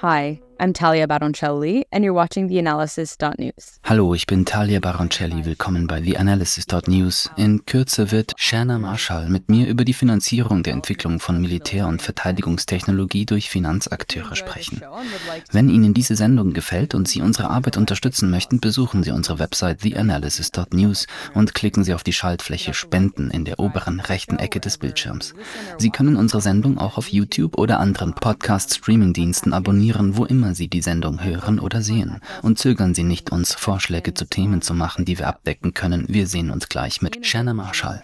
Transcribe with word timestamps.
Hi, 0.00 0.40
I'm 0.60 0.74
Talia 0.74 1.06
Baroncelli 1.06 1.84
and 1.90 2.04
you're 2.04 2.12
watching 2.12 2.50
TheAnalysis.news. 2.50 3.80
Hallo, 3.82 4.12
ich 4.12 4.26
bin 4.26 4.44
Talia 4.44 4.78
Baroncelli. 4.78 5.46
Willkommen 5.46 5.86
bei 5.86 6.02
TheAnalysis.news. 6.02 7.30
In 7.38 7.64
Kürze 7.64 8.10
wird 8.10 8.34
Shanna 8.36 8.78
Marshall 8.78 9.30
mit 9.30 9.48
mir 9.48 9.66
über 9.66 9.86
die 9.86 9.94
Finanzierung 9.94 10.62
der 10.62 10.74
Entwicklung 10.74 11.18
von 11.18 11.40
Militär- 11.40 11.88
und 11.88 12.02
Verteidigungstechnologie 12.02 13.24
durch 13.24 13.48
Finanzakteure 13.48 14.36
sprechen. 14.36 14.82
Wenn 15.50 15.70
Ihnen 15.70 15.94
diese 15.94 16.14
Sendung 16.14 16.52
gefällt 16.52 16.94
und 16.94 17.08
Sie 17.08 17.22
unsere 17.22 17.48
Arbeit 17.48 17.78
unterstützen 17.78 18.30
möchten, 18.30 18.60
besuchen 18.60 19.02
Sie 19.02 19.12
unsere 19.12 19.38
Website 19.38 19.80
TheAnalysis.news 19.80 21.06
und 21.32 21.54
klicken 21.54 21.84
Sie 21.84 21.94
auf 21.94 22.02
die 22.02 22.12
Schaltfläche 22.12 22.74
Spenden 22.74 23.30
in 23.30 23.46
der 23.46 23.60
oberen 23.60 23.98
rechten 23.98 24.38
Ecke 24.38 24.60
des 24.60 24.76
Bildschirms. 24.76 25.32
Sie 25.78 25.88
können 25.88 26.16
unsere 26.16 26.42
Sendung 26.42 26.76
auch 26.76 26.98
auf 26.98 27.08
YouTube 27.08 27.56
oder 27.56 27.80
anderen 27.80 28.12
Podcast-Streaming-Diensten 28.12 29.54
abonnieren, 29.54 30.18
wo 30.18 30.26
immer 30.26 30.49
Sie 30.54 30.68
die 30.68 30.82
Sendung 30.82 31.22
hören 31.22 31.60
oder 31.60 31.82
sehen. 31.82 32.20
Und 32.42 32.58
zögern 32.58 32.94
Sie 32.94 33.04
nicht, 33.04 33.30
uns 33.30 33.54
Vorschläge 33.54 34.14
zu 34.14 34.24
Themen 34.24 34.62
zu 34.62 34.74
machen, 34.74 35.04
die 35.04 35.18
wir 35.18 35.28
abdecken 35.28 35.74
können. 35.74 36.06
Wir 36.08 36.26
sehen 36.26 36.50
uns 36.50 36.68
gleich 36.68 37.02
mit 37.02 37.26
Shanna 37.26 37.54
Marshall. 37.54 38.02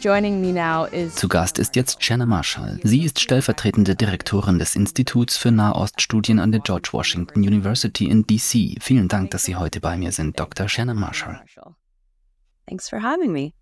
Zu 0.00 1.28
Gast 1.28 1.58
ist 1.58 1.74
jetzt 1.74 2.04
Shanna 2.04 2.24
Marshall. 2.24 2.78
Sie 2.84 3.04
ist 3.04 3.18
stellvertretende 3.18 3.96
Direktorin 3.96 4.60
des 4.60 4.76
Instituts 4.76 5.36
für 5.36 5.50
Nahoststudien 5.50 6.38
an 6.38 6.52
der 6.52 6.60
George 6.60 6.90
Washington 6.92 7.40
University 7.40 8.06
in 8.08 8.24
DC. 8.24 8.80
Vielen 8.80 9.08
Dank, 9.08 9.32
dass 9.32 9.42
Sie 9.42 9.56
heute 9.56 9.80
bei 9.80 9.96
mir 9.96 10.12
sind, 10.12 10.38
Dr. 10.38 10.68
Shanna 10.68 10.94
Marshall. 10.94 11.40
Thanks 12.68 12.88
for 12.88 13.02
having 13.02 13.32
me. 13.32 13.54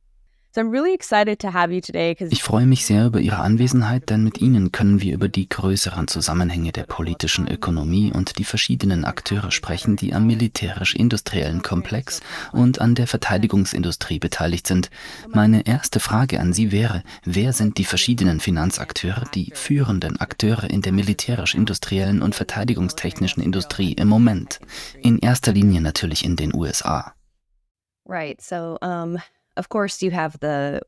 Ich 2.33 2.43
freue 2.43 2.67
mich 2.67 2.87
sehr 2.87 3.07
über 3.07 3.21
Ihre 3.21 3.39
Anwesenheit, 3.39 4.09
denn 4.09 4.25
mit 4.25 4.41
Ihnen 4.41 4.73
können 4.73 5.01
wir 5.01 5.15
über 5.15 5.29
die 5.29 5.49
größeren 5.49 6.09
Zusammenhänge 6.09 6.73
der 6.73 6.85
politischen 6.85 7.47
Ökonomie 7.47 8.13
und 8.13 8.39
die 8.39 8.45
verschiedenen 8.45 9.05
Akteure 9.05 9.51
sprechen, 9.51 9.97
die 9.97 10.15
am 10.15 10.27
militärisch-industriellen 10.27 11.63
Komplex 11.63 12.21
und 12.53 12.81
an 12.81 12.95
der 12.95 13.07
Verteidigungsindustrie 13.07 14.19
beteiligt 14.19 14.67
sind. 14.67 14.91
Meine 15.29 15.67
erste 15.67 16.01
Frage 16.01 16.41
an 16.41 16.53
Sie 16.53 16.73
wäre, 16.73 17.03
wer 17.25 17.53
sind 17.53 17.79
die 17.79 17.85
verschiedenen 17.85 18.41
Finanzakteure, 18.41 19.25
die 19.35 19.53
führenden 19.55 20.19
Akteure 20.21 20.71
in 20.71 20.81
der 20.81 20.93
militärisch-industriellen 20.93 22.23
und 22.23 22.35
verteidigungstechnischen 22.35 23.43
Industrie 23.43 23.93
im 23.93 24.09
Moment? 24.09 24.61
In 25.03 25.19
erster 25.19 25.53
Linie 25.53 25.81
natürlich 25.81 26.25
in 26.25 26.37
den 26.37 26.55
USA. 26.55 27.13
Right, 28.09 28.41
so 28.41 28.79
um 28.81 29.19
Of 29.57 29.69
course, 29.69 30.03
you 30.03 30.11
have 30.11 30.39
the 30.41 30.83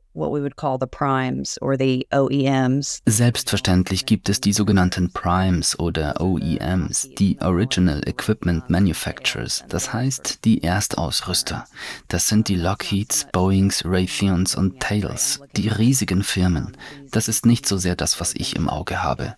OEMs. 2.13 3.03
Selbstverständlich 3.07 4.07
gibt 4.07 4.29
es 4.29 4.41
die 4.41 4.53
sogenannten 4.53 5.13
Primes 5.13 5.79
oder 5.79 6.21
OEMs, 6.21 7.09
die 7.19 7.41
Original 7.41 8.01
Equipment 8.07 8.69
Manufacturers, 8.71 9.65
das 9.69 9.93
heißt 9.93 10.45
die 10.45 10.63
Erstausrüster. 10.63 11.65
Das 12.09 12.29
sind 12.29 12.49
die 12.49 12.57
Lockheeds, 12.57 13.29
Boeings, 13.33 13.85
Raytheons 13.85 14.55
und 14.55 14.81
Thales, 14.81 15.41
die 15.57 15.69
riesigen 15.69 16.23
Firmen. 16.23 16.77
Das 17.11 17.29
ist 17.29 17.47
nicht 17.47 17.67
so 17.67 17.79
sehr 17.79 17.97
das, 17.97 18.21
was 18.21 18.35
ich 18.35 18.57
im 18.57 18.69
Auge 18.69 19.03
habe. 19.03 19.37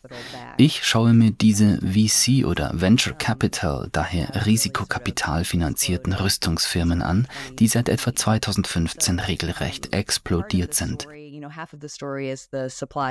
Ich 0.56 0.84
schaue 0.84 1.12
mir 1.12 1.30
diese 1.30 1.78
VC 1.78 2.44
oder 2.44 2.72
Venture 2.74 3.14
Capital, 3.14 3.88
daher 3.92 4.46
Risikokapital 4.46 5.44
finanzierten 5.44 6.12
Rüstungsfirmen 6.12 7.02
an, 7.02 7.28
die 7.58 7.68
seit 7.68 7.88
etwa 7.88 8.14
2015 8.14 9.20
regelrecht 9.20 9.92
explodiert 9.92 10.69
sind. 10.74 11.06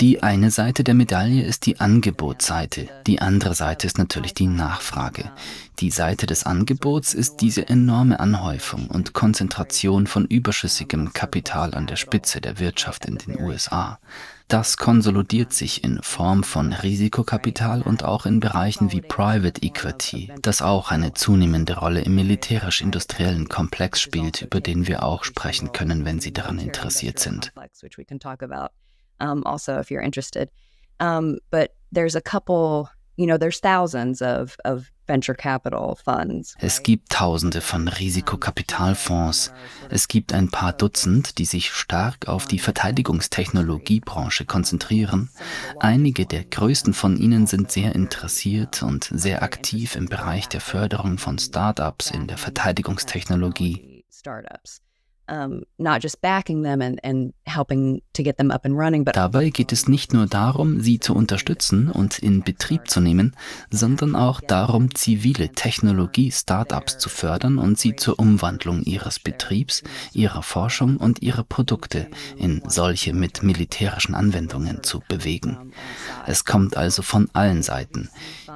Die 0.01 0.23
eine 0.23 0.51
Seite 0.51 0.83
der 0.83 0.93
Medaille 0.93 1.43
ist 1.43 1.65
die 1.65 1.79
Angebotsseite, 1.79 2.89
die 3.07 3.21
andere 3.21 3.53
Seite 3.55 3.87
ist 3.87 3.97
natürlich 3.97 4.33
die 4.33 4.47
Nachfrage. 4.47 5.31
Die 5.79 5.91
Seite 5.91 6.25
des 6.25 6.45
Angebots 6.45 7.13
ist 7.13 7.37
diese 7.37 7.67
enorme 7.67 8.19
Anhäufung 8.19 8.87
und 8.87 9.13
Konzentration 9.13 10.07
von 10.07 10.25
überschüssigem 10.25 11.13
Kapital 11.13 11.73
an 11.73 11.87
der 11.87 11.95
Spitze 11.95 12.41
der 12.41 12.59
Wirtschaft 12.59 13.05
in 13.05 13.17
den 13.17 13.39
USA. 13.39 13.99
Das 14.49 14.77
konsolidiert 14.77 15.53
sich 15.53 15.83
in 15.83 16.01
Form 16.01 16.43
von 16.43 16.73
Risikokapital 16.73 17.83
und 17.83 18.03
auch 18.03 18.25
in 18.25 18.39
Bereichen 18.39 18.91
wie 18.91 18.99
Private 18.99 19.61
Equity, 19.61 20.33
das 20.41 20.63
auch 20.63 20.89
eine 20.89 21.13
zunehmende 21.13 21.77
Rolle 21.77 22.01
im 22.01 22.15
militärisch-industriellen 22.15 23.47
Komplex 23.47 24.01
spielt, 24.01 24.41
über 24.41 24.59
den 24.59 24.87
wir 24.87 25.03
auch 25.03 25.23
sprechen 25.23 25.71
können, 25.71 26.03
wenn 26.03 26.19
Sie 26.19 26.33
daran 26.33 26.57
interessiert 26.57 27.19
sind. 27.19 27.53
Um, 31.01 31.37
but 31.49 31.69
there's 31.93 32.15
a 32.15 32.21
couple, 32.21 32.89
you 33.17 33.25
know, 33.25 33.37
there's 33.37 33.61
thousands 33.61 34.21
of 34.21 34.57
es 36.59 36.83
gibt 36.83 37.09
Tausende 37.09 37.61
von 37.61 37.87
Risikokapitalfonds. 37.87 39.51
Es 39.89 40.07
gibt 40.07 40.33
ein 40.33 40.49
paar 40.49 40.73
Dutzend, 40.73 41.37
die 41.37 41.45
sich 41.45 41.71
stark 41.71 42.27
auf 42.27 42.45
die 42.45 42.59
Verteidigungstechnologiebranche 42.59 44.45
konzentrieren. 44.45 45.29
Einige 45.79 46.25
der 46.25 46.45
größten 46.45 46.93
von 46.93 47.17
ihnen 47.17 47.47
sind 47.47 47.71
sehr 47.71 47.95
interessiert 47.95 48.83
und 48.83 49.09
sehr 49.11 49.43
aktiv 49.43 49.95
im 49.95 50.07
Bereich 50.07 50.47
der 50.47 50.61
Förderung 50.61 51.17
von 51.17 51.39
Startups 51.39 52.11
in 52.11 52.27
der 52.27 52.37
Verteidigungstechnologie. 52.37 54.03
Dabei 59.13 59.49
geht 59.49 59.71
es 59.71 59.87
nicht 59.87 60.13
nur 60.13 60.25
darum, 60.25 60.81
sie 60.81 60.99
zu 60.99 61.13
unterstützen 61.15 61.91
und 61.91 62.19
in 62.19 62.43
Betrieb 62.43 62.89
zu 62.89 62.99
nehmen, 62.99 63.35
sondern 63.69 64.15
auch 64.15 64.41
darum, 64.41 64.93
zivile 64.95 65.49
Technologie-Startups 65.49 66.97
zu 66.97 67.09
fördern 67.09 67.57
und 67.57 67.77
sie 67.77 67.95
zur 67.95 68.19
Umwandlung 68.19 68.81
ihres 68.83 69.19
Betriebs, 69.19 69.83
ihrer 70.13 70.43
Forschung 70.43 70.97
und 70.97 71.21
ihrer 71.21 71.43
Produkte 71.43 72.07
in 72.37 72.61
solche 72.67 73.13
mit 73.13 73.43
militärischen 73.43 74.15
Anwendungen 74.15 74.83
zu 74.83 75.01
bewegen. 75.07 75.73
Es 76.25 76.45
kommt 76.45 76.75
also 76.75 77.01
von 77.01 77.29
allen 77.33 77.63
Seiten. 77.63 78.09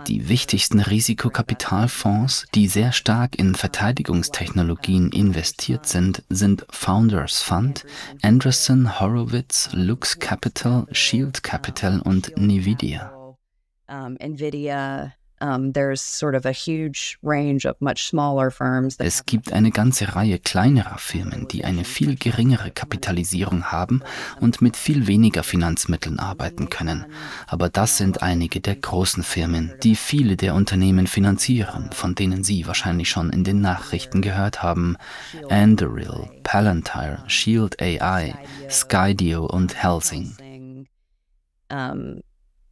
Die 0.08 0.28
wichtigsten 0.28 0.80
Risikokapitalfonds, 0.80 2.46
die 2.54 2.68
sehr 2.68 2.92
stark 2.92 3.38
in 3.40 3.56
Verteidigungstechnologien 3.56 5.12
investiert 5.12 5.86
sind, 5.88 6.24
sind 6.30 6.66
Founders 6.70 7.42
Fund, 7.42 7.86
Andreessen 8.22 9.00
Horowitz, 9.00 9.70
Lux 9.72 10.20
Capital, 10.20 10.86
Shield 10.92 11.42
Capital 11.44 12.02
und 12.02 12.36
Nvidia. 12.38 13.14
Um, 13.88 14.18
Nvidia 14.18 15.14
es 19.00 19.26
gibt 19.26 19.52
eine 19.52 19.72
ganze 19.72 20.16
Reihe 20.16 20.40
kleinerer 20.40 20.98
Firmen, 20.98 21.50
die 21.50 21.66
eine 21.66 21.84
viel 21.84 22.16
geringere 22.16 22.72
Kapitalisierung 22.72 23.66
haben 23.66 24.04
und 24.40 24.62
mit 24.62 24.78
viel 24.78 25.06
weniger 25.06 25.44
Finanzmitteln 25.44 26.20
arbeiten 26.20 26.70
können. 26.70 27.06
Aber 27.48 27.68
das 27.68 27.98
sind 27.98 28.24
einige 28.24 28.62
der 28.62 28.78
großen 28.78 29.24
Firmen, 29.24 29.74
die 29.84 29.98
viele 29.98 30.38
der 30.38 30.56
Unternehmen 30.56 31.08
finanzieren, 31.08 31.90
von 31.92 32.16
denen 32.16 32.46
Sie 32.46 32.66
wahrscheinlich 32.66 33.10
schon 33.10 33.30
in 33.30 33.44
den 33.44 33.60
Nachrichten 33.60 34.22
gehört 34.22 34.64
haben. 34.64 34.96
Anduril, 35.50 36.30
Palantir, 36.44 37.22
Shield 37.28 37.82
AI, 37.82 38.34
Skydio 38.70 39.46
und 39.46 39.76
Helsing. 39.76 40.38
Um, 41.70 42.22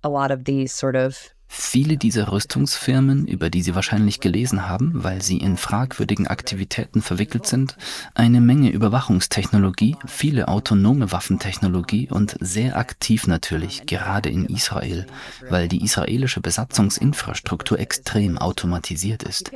a 0.03 0.07
lot 0.07 0.31
of 0.31 0.45
these 0.45 0.73
sort 0.73 0.95
of 0.95 1.33
Viele 1.53 1.97
dieser 1.97 2.31
Rüstungsfirmen, 2.31 3.27
über 3.27 3.49
die 3.49 3.61
Sie 3.61 3.75
wahrscheinlich 3.75 4.21
gelesen 4.21 4.69
haben, 4.69 5.03
weil 5.03 5.21
sie 5.21 5.35
in 5.35 5.57
fragwürdigen 5.57 6.27
Aktivitäten 6.27 7.01
verwickelt 7.01 7.45
sind, 7.45 7.75
eine 8.13 8.39
Menge 8.39 8.69
Überwachungstechnologie, 8.69 9.97
viele 10.07 10.47
autonome 10.47 11.11
Waffentechnologie 11.11 12.07
und 12.09 12.37
sehr 12.39 12.77
aktiv 12.77 13.27
natürlich, 13.27 13.85
gerade 13.85 14.29
in 14.29 14.45
Israel, 14.45 15.05
weil 15.49 15.67
die 15.67 15.83
israelische 15.83 16.39
Besatzungsinfrastruktur 16.39 17.77
extrem 17.79 18.37
automatisiert 18.37 19.23
ist. 19.23 19.51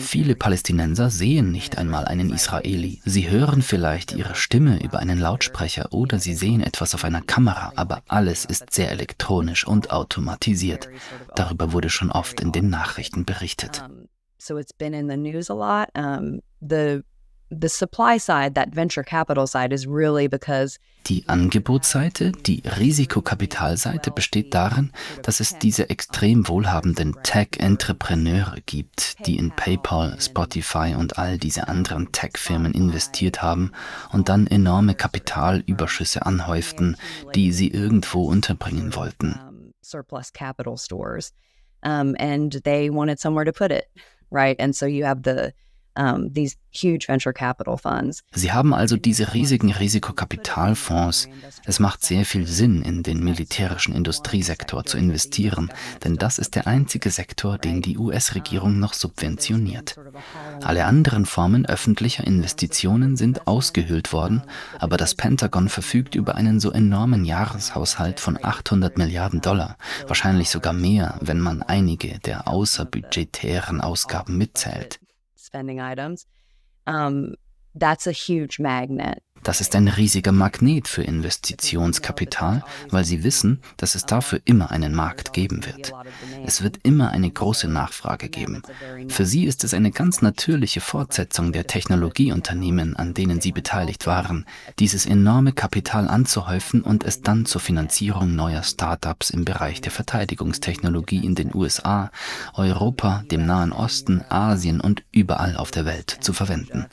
Viele 0.00 0.34
Palästinenser 0.34 1.10
sehen 1.10 1.50
nicht 1.52 1.78
einmal 1.78 2.04
einen 2.04 2.32
Israeli. 2.32 3.00
Sie 3.04 3.28
hören 3.30 3.62
vielleicht 3.62 4.12
ihre 4.12 4.34
Stimme 4.34 4.82
über 4.82 4.98
einen 4.98 5.18
Lautsprecher 5.18 5.92
oder 5.92 6.18
sie 6.18 6.34
sehen 6.34 6.60
etwas 6.60 6.94
auf 6.94 7.04
einer 7.04 7.22
Kamera, 7.22 7.72
aber 7.76 8.02
alles 8.08 8.44
ist 8.44 8.72
sehr 8.72 8.90
elektronisch 8.90 9.66
und 9.66 9.90
automatisiert. 9.90 10.88
Darüber 11.34 11.72
wurde 11.72 11.90
schon 11.90 12.10
oft 12.10 12.40
in 12.40 12.52
den 12.52 12.70
Nachrichten 12.70 13.24
berichtet. 13.24 13.82
the 16.60 17.02
supply 17.68 18.18
side, 18.18 18.54
that 18.54 18.74
venture 18.74 19.02
capital 19.02 19.46
side, 19.46 19.72
is 19.72 19.86
really 19.86 20.28
because 20.28 20.78
Die 21.06 21.24
Angebotsseite, 21.26 22.32
die 22.32 22.62
Risikokapitalseite 22.66 24.10
besteht 24.10 24.52
darin, 24.52 24.92
dass 25.22 25.40
es 25.40 25.58
diese 25.58 25.88
extrem 25.88 26.46
wohlhabenden 26.48 27.16
Tech-Entrepreneure 27.22 28.56
gibt, 28.66 29.26
die 29.26 29.38
in 29.38 29.50
PayPal, 29.50 30.20
Spotify 30.20 30.94
und 30.98 31.18
all 31.18 31.38
diese 31.38 31.68
anderen 31.68 32.12
Tech-Firmen 32.12 32.72
investiert 32.72 33.40
haben 33.40 33.72
und 34.12 34.28
dann 34.28 34.46
enorme 34.46 34.94
Kapitalüberschüsse 34.94 36.26
anhäuften, 36.26 36.96
die 37.34 37.52
sie 37.52 37.68
irgendwo 37.68 38.24
unterbringen 38.24 38.94
wollten. 38.94 39.40
surplus 39.88 40.30
capital 40.30 40.76
stores, 40.76 41.32
um, 41.82 42.14
and 42.18 42.62
they 42.64 42.90
wanted 42.90 43.18
somewhere 43.18 43.44
to 43.44 43.52
put 43.52 43.72
it, 43.72 43.86
right? 44.30 44.56
And 44.58 44.76
so 44.76 44.86
you 44.86 45.04
have 45.04 45.22
the 45.22 45.52
funds. 47.76 48.22
Sie 48.32 48.52
haben 48.52 48.72
also 48.72 48.96
diese 48.96 49.34
riesigen 49.34 49.72
Risikokapitalfonds. 49.72 51.28
Es 51.64 51.80
macht 51.80 52.04
sehr 52.04 52.24
viel 52.24 52.46
Sinn, 52.46 52.82
in 52.82 53.02
den 53.02 53.22
militärischen 53.22 53.94
Industriesektor 53.94 54.84
zu 54.84 54.96
investieren, 54.96 55.70
denn 56.04 56.16
das 56.16 56.38
ist 56.38 56.54
der 56.54 56.66
einzige 56.66 57.10
Sektor, 57.10 57.58
den 57.58 57.82
die 57.82 57.98
US-Regierung 57.98 58.78
noch 58.78 58.94
subventioniert. 58.94 59.98
Alle 60.62 60.84
anderen 60.84 61.26
Formen 61.26 61.66
öffentlicher 61.66 62.26
Investitionen 62.26 63.16
sind 63.16 63.46
ausgehöhlt 63.46 64.12
worden, 64.12 64.42
aber 64.78 64.96
das 64.96 65.14
Pentagon 65.14 65.68
verfügt 65.68 66.14
über 66.14 66.36
einen 66.36 66.60
so 66.60 66.70
enormen 66.70 67.24
Jahreshaushalt 67.24 68.20
von 68.20 68.38
800 68.40 68.98
Milliarden 68.98 69.40
Dollar, 69.40 69.76
wahrscheinlich 70.06 70.50
sogar 70.50 70.72
mehr, 70.72 71.18
wenn 71.20 71.40
man 71.40 71.62
einige 71.62 72.18
der 72.20 72.46
außerbudgetären 72.46 73.80
Ausgaben 73.80 74.38
mitzählt. 74.38 75.00
Spending 75.48 75.80
items. 75.80 76.26
Um, 76.86 77.34
that's 77.74 78.06
a 78.06 78.12
huge 78.12 78.58
magnet. 78.60 79.22
Das 79.42 79.60
ist 79.60 79.74
ein 79.74 79.88
riesiger 79.88 80.32
Magnet 80.32 80.88
für 80.88 81.02
Investitionskapital, 81.02 82.64
weil 82.90 83.04
sie 83.04 83.24
wissen, 83.24 83.60
dass 83.76 83.94
es 83.94 84.06
dafür 84.06 84.40
immer 84.44 84.70
einen 84.70 84.94
Markt 84.94 85.32
geben 85.32 85.64
wird. 85.64 85.92
Es 86.46 86.62
wird 86.62 86.78
immer 86.82 87.10
eine 87.10 87.30
große 87.30 87.68
Nachfrage 87.68 88.28
geben. 88.28 88.62
Für 89.08 89.24
sie 89.24 89.44
ist 89.44 89.64
es 89.64 89.74
eine 89.74 89.90
ganz 89.90 90.22
natürliche 90.22 90.80
Fortsetzung 90.80 91.52
der 91.52 91.66
Technologieunternehmen, 91.66 92.96
an 92.96 93.14
denen 93.14 93.40
sie 93.40 93.52
beteiligt 93.52 94.06
waren, 94.06 94.44
dieses 94.78 95.06
enorme 95.06 95.52
Kapital 95.52 96.08
anzuhäufen 96.08 96.82
und 96.82 97.04
es 97.04 97.22
dann 97.22 97.46
zur 97.46 97.60
Finanzierung 97.60 98.34
neuer 98.34 98.62
Startups 98.62 99.30
im 99.30 99.44
Bereich 99.44 99.80
der 99.80 99.92
Verteidigungstechnologie 99.92 101.24
in 101.24 101.34
den 101.34 101.54
USA, 101.54 102.10
Europa, 102.54 103.24
dem 103.30 103.46
Nahen 103.46 103.72
Osten, 103.72 104.24
Asien 104.28 104.80
und 104.80 105.04
überall 105.12 105.56
auf 105.56 105.70
der 105.70 105.84
Welt 105.84 106.18
zu 106.20 106.32
verwenden. 106.32 106.86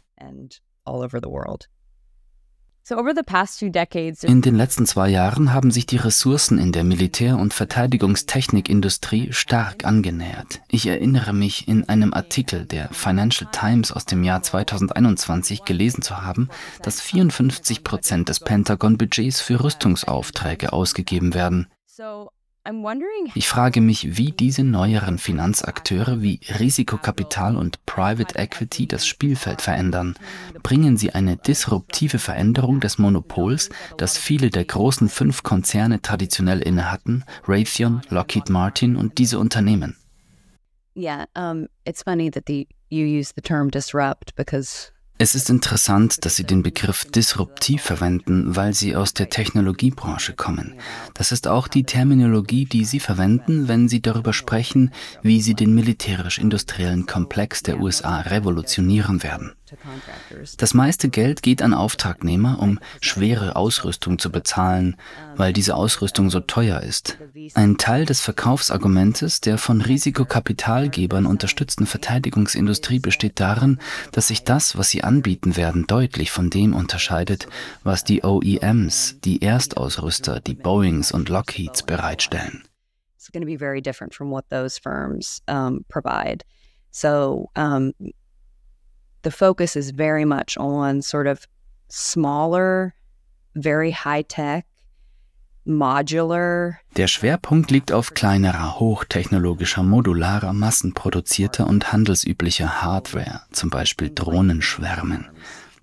all 0.85 1.03
over 1.03 1.19
the 1.19 1.29
world. 1.29 1.67
So 1.67 1.67
over 1.67 1.67
the 1.67 1.67
past 1.67 1.67
two 1.67 1.67
decades, 1.67 2.74
In 2.87 4.41
den 4.43 4.55
letzten 4.55 4.85
zwei 4.85 5.09
Jahren 5.09 5.53
haben 5.53 5.71
sich 5.71 5.87
die 5.87 5.97
Ressourcen 5.97 6.59
in 6.59 6.71
der 6.71 6.83
Militär- 6.83 7.39
und 7.39 7.51
Verteidigungstechnikindustrie 7.51 9.33
stark 9.33 9.85
angenähert. 9.85 10.61
Ich 10.67 10.85
erinnere 10.85 11.33
mich, 11.33 11.67
in 11.67 11.89
einem 11.89 12.13
Artikel 12.13 12.65
der 12.65 12.89
Financial 12.89 13.49
Times 13.51 13.91
aus 13.91 14.05
dem 14.05 14.23
Jahr 14.23 14.43
2021 14.43 15.65
gelesen 15.65 16.03
zu 16.03 16.21
haben, 16.21 16.49
dass 16.83 17.01
54 17.01 17.83
Prozent 17.83 18.29
des 18.29 18.39
Pentagon-Budgets 18.39 19.41
für 19.41 19.63
Rüstungsaufträge 19.63 20.71
ausgegeben 20.71 21.33
werden. 21.33 21.65
Ich 23.35 23.47
frage 23.47 23.79
mich, 23.79 24.17
wie 24.17 24.31
diese 24.31 24.63
neueren 24.63 25.19
Finanzakteure 25.19 26.23
wie 26.23 26.39
Risikokapital 26.59 27.57
und 27.57 27.85
Private 27.85 28.39
Equity 28.39 28.87
das 28.87 29.05
Spielfeld 29.05 29.61
verändern. 29.61 30.15
Bringen 30.63 30.97
sie 30.97 31.11
eine 31.11 31.37
disruptive 31.37 32.17
Veränderung 32.17 32.79
des 32.79 32.97
Monopols, 32.97 33.69
das 33.97 34.17
viele 34.17 34.49
der 34.49 34.65
großen 34.65 35.09
fünf 35.09 35.43
Konzerne 35.43 36.01
traditionell 36.01 36.59
innehatten, 36.59 37.23
Raytheon, 37.47 38.01
Lockheed 38.09 38.49
Martin 38.49 38.95
und 38.95 39.19
diese 39.19 39.37
Unternehmen? 39.37 39.95
Yeah, 40.97 41.25
um, 41.35 41.67
it's 41.85 42.01
funny 42.01 42.31
that 42.31 42.45
the 42.47 42.67
you 42.89 43.05
use 43.05 43.33
the 43.35 43.41
term 43.41 43.69
disrupt 43.69 44.33
because 44.35 44.91
Es 45.17 45.33
ist 45.33 45.49
interessant, 45.49 46.25
dass 46.25 46.35
Sie 46.35 46.43
den 46.43 46.61
Begriff 46.61 47.05
disruptiv 47.05 47.81
verwenden, 47.81 48.57
weil 48.57 48.73
Sie 48.73 48.97
aus 48.97 49.13
der 49.13 49.29
Technologiebranche 49.29 50.33
kommen. 50.33 50.73
Das 51.13 51.31
ist 51.31 51.47
auch 51.47 51.69
die 51.69 51.85
Terminologie, 51.85 52.65
die 52.65 52.83
Sie 52.83 52.99
verwenden, 52.99 53.69
wenn 53.69 53.87
Sie 53.87 54.01
darüber 54.01 54.33
sprechen, 54.33 54.91
wie 55.21 55.41
Sie 55.41 55.53
den 55.53 55.73
militärisch-industriellen 55.73 57.05
Komplex 57.05 57.63
der 57.63 57.79
USA 57.79 58.19
revolutionieren 58.19 59.23
werden. 59.23 59.53
Das 60.57 60.73
meiste 60.75 61.09
Geld 61.09 61.41
geht 61.41 61.61
an 61.61 61.73
Auftragnehmer, 61.73 62.59
um 62.59 62.79
schwere 63.01 63.55
Ausrüstung 63.55 64.19
zu 64.19 64.31
bezahlen, 64.31 64.95
weil 65.35 65.53
diese 65.53 65.75
Ausrüstung 65.75 66.29
so 66.29 66.39
teuer 66.39 66.81
ist. 66.81 67.17
Ein 67.55 67.77
Teil 67.77 68.05
des 68.05 68.21
Verkaufsargumentes 68.21 69.41
der 69.41 69.57
von 69.57 69.81
Risikokapitalgebern 69.81 71.25
unterstützten 71.25 71.87
Verteidigungsindustrie 71.87 72.99
besteht 72.99 73.39
darin, 73.39 73.79
dass 74.11 74.27
sich 74.27 74.43
das, 74.43 74.77
was 74.77 74.89
sie 74.89 75.03
anbieten 75.03 75.57
werden, 75.57 75.87
deutlich 75.87 76.31
von 76.31 76.49
dem 76.51 76.75
unterscheidet, 76.75 77.47
was 77.83 78.03
die 78.03 78.23
OEMs, 78.23 79.19
die 79.23 79.41
Erstausrüster, 79.41 80.41
die 80.41 80.55
Boeings 80.55 81.11
und 81.11 81.29
Lockheeds 81.29 81.83
bereitstellen. 81.83 82.63
It's 83.17 83.31
going 83.31 83.41
to 83.41 83.51
be 83.51 83.57
very 83.57 83.81
different 83.81 84.13
from 84.13 84.29
what 84.29 84.45
those 84.51 84.79
firms 84.79 85.41
um, 85.47 85.83
provide. 85.89 86.43
So 86.91 87.49
um, 87.55 87.93
the 89.25 89.31
focus 89.31 89.75
is 89.75 89.91
very 89.91 90.23
much 90.23 90.55
on 90.57 91.01
sort 91.01 91.27
of 91.27 91.45
smaller, 91.89 92.93
very 93.55 93.91
high 93.91 94.23
tech, 94.23 94.63
modular. 95.65 96.77
Der 96.95 97.07
Schwerpunkt 97.07 97.71
liegt 97.71 97.91
auf 97.91 98.13
kleinerer, 98.13 98.79
hochtechnologischer, 98.79 99.83
modularer, 99.83 100.53
massenproduzierter 100.53 101.67
und 101.67 101.91
handelsüblicher 101.91 102.81
Hardware, 102.81 103.41
zum 103.51 103.69
Beispiel 103.69 104.11
Drohnenschwärmen. 104.13 105.27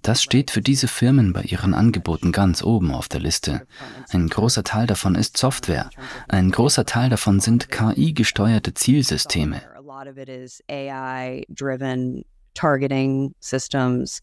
Das 0.02 0.22
steht 0.22 0.50
für 0.50 0.62
diese 0.62 0.88
Firmen 0.88 1.32
bei 1.32 1.42
ihren 1.42 1.74
Angeboten 1.74 2.32
ganz 2.32 2.64
oben 2.64 2.92
auf 2.92 3.08
der 3.08 3.20
Liste. 3.20 3.66
Ein 4.10 4.28
großer 4.28 4.64
Teil 4.64 4.88
davon 4.88 5.14
ist 5.14 5.36
Software. 5.36 5.90
Ein 6.28 6.50
großer 6.50 6.84
Teil 6.86 7.08
davon 7.08 7.38
sind 7.38 7.68
KI-gesteuerte 7.68 8.74
Zielsysteme. 8.74 9.62
Targeting 12.54 13.34
systems. 13.40 14.22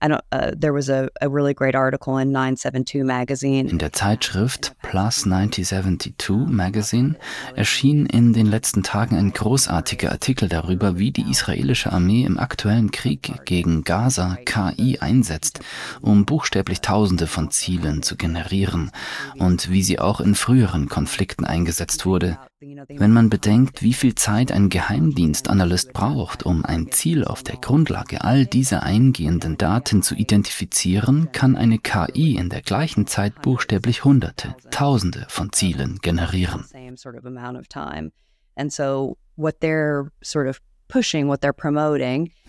Uh, 0.00 0.52
there 0.56 0.72
was 0.72 0.88
a, 0.88 1.08
a 1.20 1.28
really 1.28 1.54
great 1.54 1.74
article 1.74 2.18
in 2.18 2.30
972 2.30 3.02
magazine. 3.02 3.68
In 3.68 3.78
der 3.78 3.92
Zeitschrift 3.92 4.76
Plus 4.80 5.26
9072 5.26 6.46
Magazine 6.46 7.16
erschien 7.56 8.06
in 8.06 8.32
den 8.32 8.46
letzten 8.46 8.84
Tagen 8.84 9.16
ein 9.16 9.32
großartiger 9.32 10.12
Artikel 10.12 10.48
darüber, 10.48 10.98
wie 10.98 11.10
die 11.10 11.28
israelische 11.28 11.92
Armee 11.92 12.22
im 12.22 12.38
aktuellen 12.38 12.92
Krieg 12.92 13.44
gegen 13.44 13.82
Gaza 13.82 14.38
KI 14.44 14.98
einsetzt, 15.00 15.60
um 16.00 16.24
buchstäblich 16.24 16.80
Tausende 16.80 17.26
von 17.26 17.50
Zielen 17.50 18.02
zu 18.02 18.16
generieren 18.16 18.92
und 19.38 19.68
wie 19.68 19.82
sie 19.82 19.98
auch 19.98 20.20
in 20.20 20.36
früheren 20.36 20.88
Konflikten 20.88 21.44
eingesetzt 21.44 22.06
wurde. 22.06 22.38
Wenn 22.60 23.12
man 23.12 23.30
bedenkt, 23.30 23.82
wie 23.82 23.92
viel 23.92 24.16
Zeit 24.16 24.50
ein 24.50 24.68
Geheimdienstanalyst 24.68 25.92
braucht, 25.92 26.44
um 26.44 26.64
ein 26.64 26.90
Ziel 26.90 27.24
auf 27.24 27.44
der 27.44 27.56
Grundlage 27.56 28.24
all 28.24 28.46
dieser 28.46 28.82
eingehenden 28.82 29.56
Daten 29.56 30.02
zu 30.02 30.16
identifizieren, 30.16 31.30
kann 31.30 31.54
eine 31.54 31.78
KI 31.78 32.34
in 32.36 32.48
der 32.48 32.62
gleichen 32.62 33.06
Zeit 33.06 33.42
buchstäblich 33.42 34.04
Hunderte, 34.04 34.56
Tausende 34.72 35.26
von 35.28 35.52
Zielen 35.52 35.98
generieren. 36.02 36.64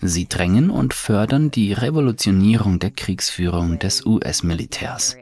Sie 0.00 0.26
drängen 0.26 0.70
und 0.70 0.92
fördern 0.92 1.50
die 1.52 1.72
Revolutionierung 1.72 2.80
der 2.80 2.90
Kriegsführung 2.90 3.78
des 3.78 4.04
US-Militärs. 4.04 5.16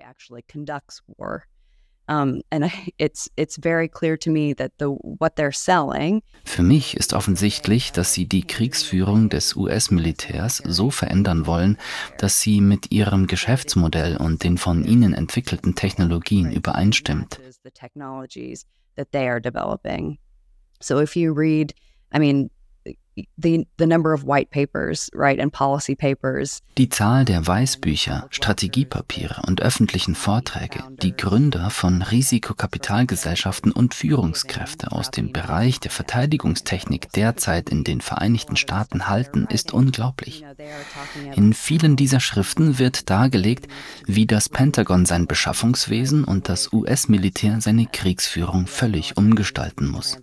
Um, 2.08 2.40
and 2.50 2.70
it's 2.98 3.30
it's 3.36 3.56
very 3.56 3.88
clear 3.88 4.16
to 4.18 4.30
me 4.30 4.54
that 4.54 4.72
the 4.78 4.86
what 4.86 5.36
they're 5.36 5.52
selling 5.52 6.22
Für 6.44 6.62
mich 6.62 6.96
ist 6.96 7.12
offensichtlich, 7.12 7.92
dass 7.92 8.14
sie 8.14 8.26
die 8.26 8.46
Kriegsführung 8.46 9.28
des 9.28 9.56
US-Militärs 9.56 10.62
so 10.64 10.90
verändern 10.90 11.46
wollen, 11.46 11.76
dass 12.18 12.40
sie 12.40 12.60
mit 12.60 12.90
ihrem 12.90 13.26
Geschäftsmodell 13.26 14.16
und 14.16 14.42
den 14.42 14.56
von 14.56 14.84
ihnen 14.84 15.12
entwickelten 15.12 15.74
Technologien 15.74 16.50
übereinstimmt. 16.50 17.38
matches 17.38 17.60
the 17.62 17.70
technologies 17.70 18.64
that 18.96 19.12
they 19.12 19.28
are 19.28 19.40
developing. 19.40 20.18
So 20.80 20.98
if 20.98 21.16
you 21.16 21.32
read, 21.32 21.74
I 22.12 22.18
mean, 22.18 22.50
the 23.36 23.66
the 23.78 23.86
number 23.86 24.12
of 24.12 24.24
white 24.24 24.50
papers, 24.50 25.10
right, 25.14 25.40
and 25.40 25.52
policy 25.52 25.94
papers. 25.94 26.60
Die 26.76 26.88
Zahl 26.88 27.24
der 27.24 27.46
Weißbücher, 27.46 28.26
Strategiepapiere 28.30 29.42
und 29.46 29.62
öffentlichen 29.62 30.14
Vorträge, 30.14 30.84
die 31.02 31.16
Gründer 31.16 31.70
von 31.70 32.02
Risikokapitalgesellschaften 32.02 33.72
und 33.72 33.94
Führungskräfte 33.94 34.92
aus 34.92 35.10
dem 35.10 35.32
Bereich 35.32 35.80
der 35.80 35.90
Verteidigungstechnik 35.90 37.12
derzeit 37.12 37.70
in 37.70 37.84
den 37.84 38.00
Vereinigten 38.00 38.56
Staaten 38.56 39.08
halten, 39.08 39.46
ist 39.50 39.72
unglaublich. 39.72 40.44
In 41.34 41.52
vielen 41.52 41.96
dieser 41.96 42.20
Schriften 42.20 42.78
wird 42.78 43.10
dargelegt, 43.10 43.66
wie 44.06 44.26
das 44.26 44.48
Pentagon 44.48 45.06
sein 45.06 45.26
Beschaffungswesen 45.26 46.24
und 46.24 46.48
das 46.48 46.72
US-Militär 46.72 47.60
seine 47.60 47.86
Kriegsführung 47.86 48.66
völlig 48.66 49.16
umgestalten 49.16 49.88
muss. 49.88 50.18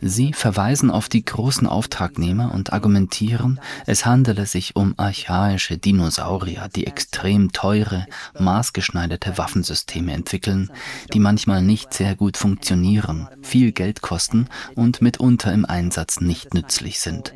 Sie 0.00 0.32
verweisen 0.32 0.90
auf 0.90 1.10
die 1.10 1.24
großen 1.24 1.66
Auftragnehmer 1.66 2.54
und 2.54 2.72
argumentieren, 2.72 3.60
es 3.84 4.06
handele 4.06 4.46
sich 4.46 4.76
um 4.76 4.94
archaische 4.96 5.76
Dinosaurier, 5.76 6.70
die 6.74 6.86
extrem 6.86 7.52
teure, 7.52 8.06
maßgeschneiderte 8.38 9.36
Waffensysteme 9.36 10.12
entwickeln, 10.12 10.70
die 11.12 11.18
manchmal 11.18 11.60
nicht 11.60 11.92
sehr 11.92 12.16
gut 12.16 12.38
funktionieren, 12.38 13.28
viel 13.42 13.72
Geld 13.72 14.00
kosten 14.00 14.48
und 14.74 15.02
mitunter 15.02 15.52
im 15.52 15.66
Einsatz 15.66 16.20
nicht 16.20 16.54
nützlich 16.54 17.00
sind. 17.00 17.34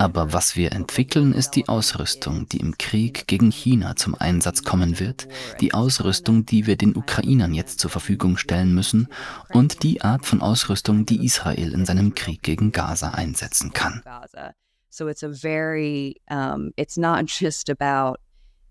Aber 0.00 0.32
was 0.32 0.56
wir 0.56 0.72
entwickeln, 0.72 1.34
ist 1.34 1.52
die 1.52 1.68
Ausrüstung, 1.68 2.48
die 2.48 2.58
im 2.58 2.76
Krieg 2.78 3.28
gegen 3.28 3.52
China 3.52 3.94
zum 3.94 4.16
Einsatz 4.16 4.64
kommen 4.64 4.98
wird, 4.98 5.28
die 5.60 5.72
Ausrüstung, 5.72 6.46
die 6.46 6.66
wir 6.66 6.76
den 6.76 6.96
Ukrainern 6.96 7.54
jetzt 7.54 7.78
zur 7.78 7.90
Verfügung 7.90 8.38
stellen 8.38 8.74
müssen 8.74 9.06
und 9.52 9.84
die 9.84 10.02
Art 10.02 10.15
von 10.24 10.40
Ausrüstung, 10.40 11.04
die 11.04 11.24
Israel 11.24 11.72
in 11.72 11.84
seinem 11.84 12.14
Krieg 12.14 12.42
gegen 12.42 12.72
Gaza 12.72 13.10
einsetzen 13.10 13.72
kann. 13.72 14.02
So 14.88 15.08
it's 15.08 15.22
a 15.22 15.28
very, 15.28 16.16
um, 16.30 16.72
it's 16.76 16.96
not 16.96 17.26
just 17.40 17.68
about, 17.68 18.18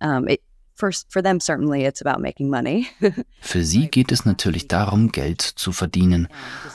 um, 0.02 0.28
it, 0.28 0.42
For, 0.78 0.92
for 1.08 1.24
them 1.24 1.40
certainly 1.40 1.86
it's 1.86 2.02
about 2.02 2.22
making 2.22 2.50
money. 2.50 2.88
Für 3.40 3.64
sie 3.64 3.88
geht 3.88 4.12
es 4.12 4.26
natürlich 4.26 4.68
darum, 4.68 5.14
Geld 5.14 5.42
zu 5.42 5.72
verdienen, 5.72 6.28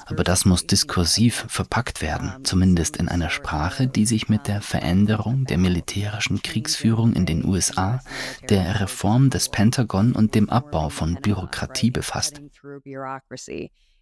aber 0.06 0.24
das 0.24 0.46
muss 0.46 0.66
diskursiv 0.66 1.44
verpackt 1.48 2.00
werden, 2.00 2.42
zumindest 2.42 2.96
in 2.96 3.08
einer 3.08 3.28
Sprache, 3.28 3.88
die 3.88 4.06
sich 4.06 4.30
mit 4.30 4.48
der 4.48 4.62
Veränderung 4.62 5.44
der 5.44 5.58
militärischen 5.58 6.40
Kriegsführung 6.40 7.12
in 7.12 7.26
den 7.26 7.44
USA, 7.44 8.00
der 8.48 8.80
Reform 8.80 9.28
des 9.28 9.50
Pentagon 9.50 10.12
und 10.12 10.34
dem 10.34 10.48
Abbau 10.48 10.88
von 10.88 11.16
Bürokratie 11.16 11.90
befasst. 11.90 12.40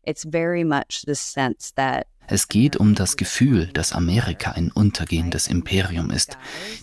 It's 0.09 0.25
very 0.25 0.65
much 0.65 1.03
the 1.07 1.15
sense 1.15 1.71
that 1.75 2.07
es 2.31 2.49
geht 2.49 2.77
um 2.77 2.95
das 2.95 3.17
Gefühl, 3.17 3.71
dass 3.73 3.95
Amerika 3.95 4.51
ein 4.53 4.71
untergehendes 4.71 5.49
Imperium 5.49 6.11
ist. 6.11 6.37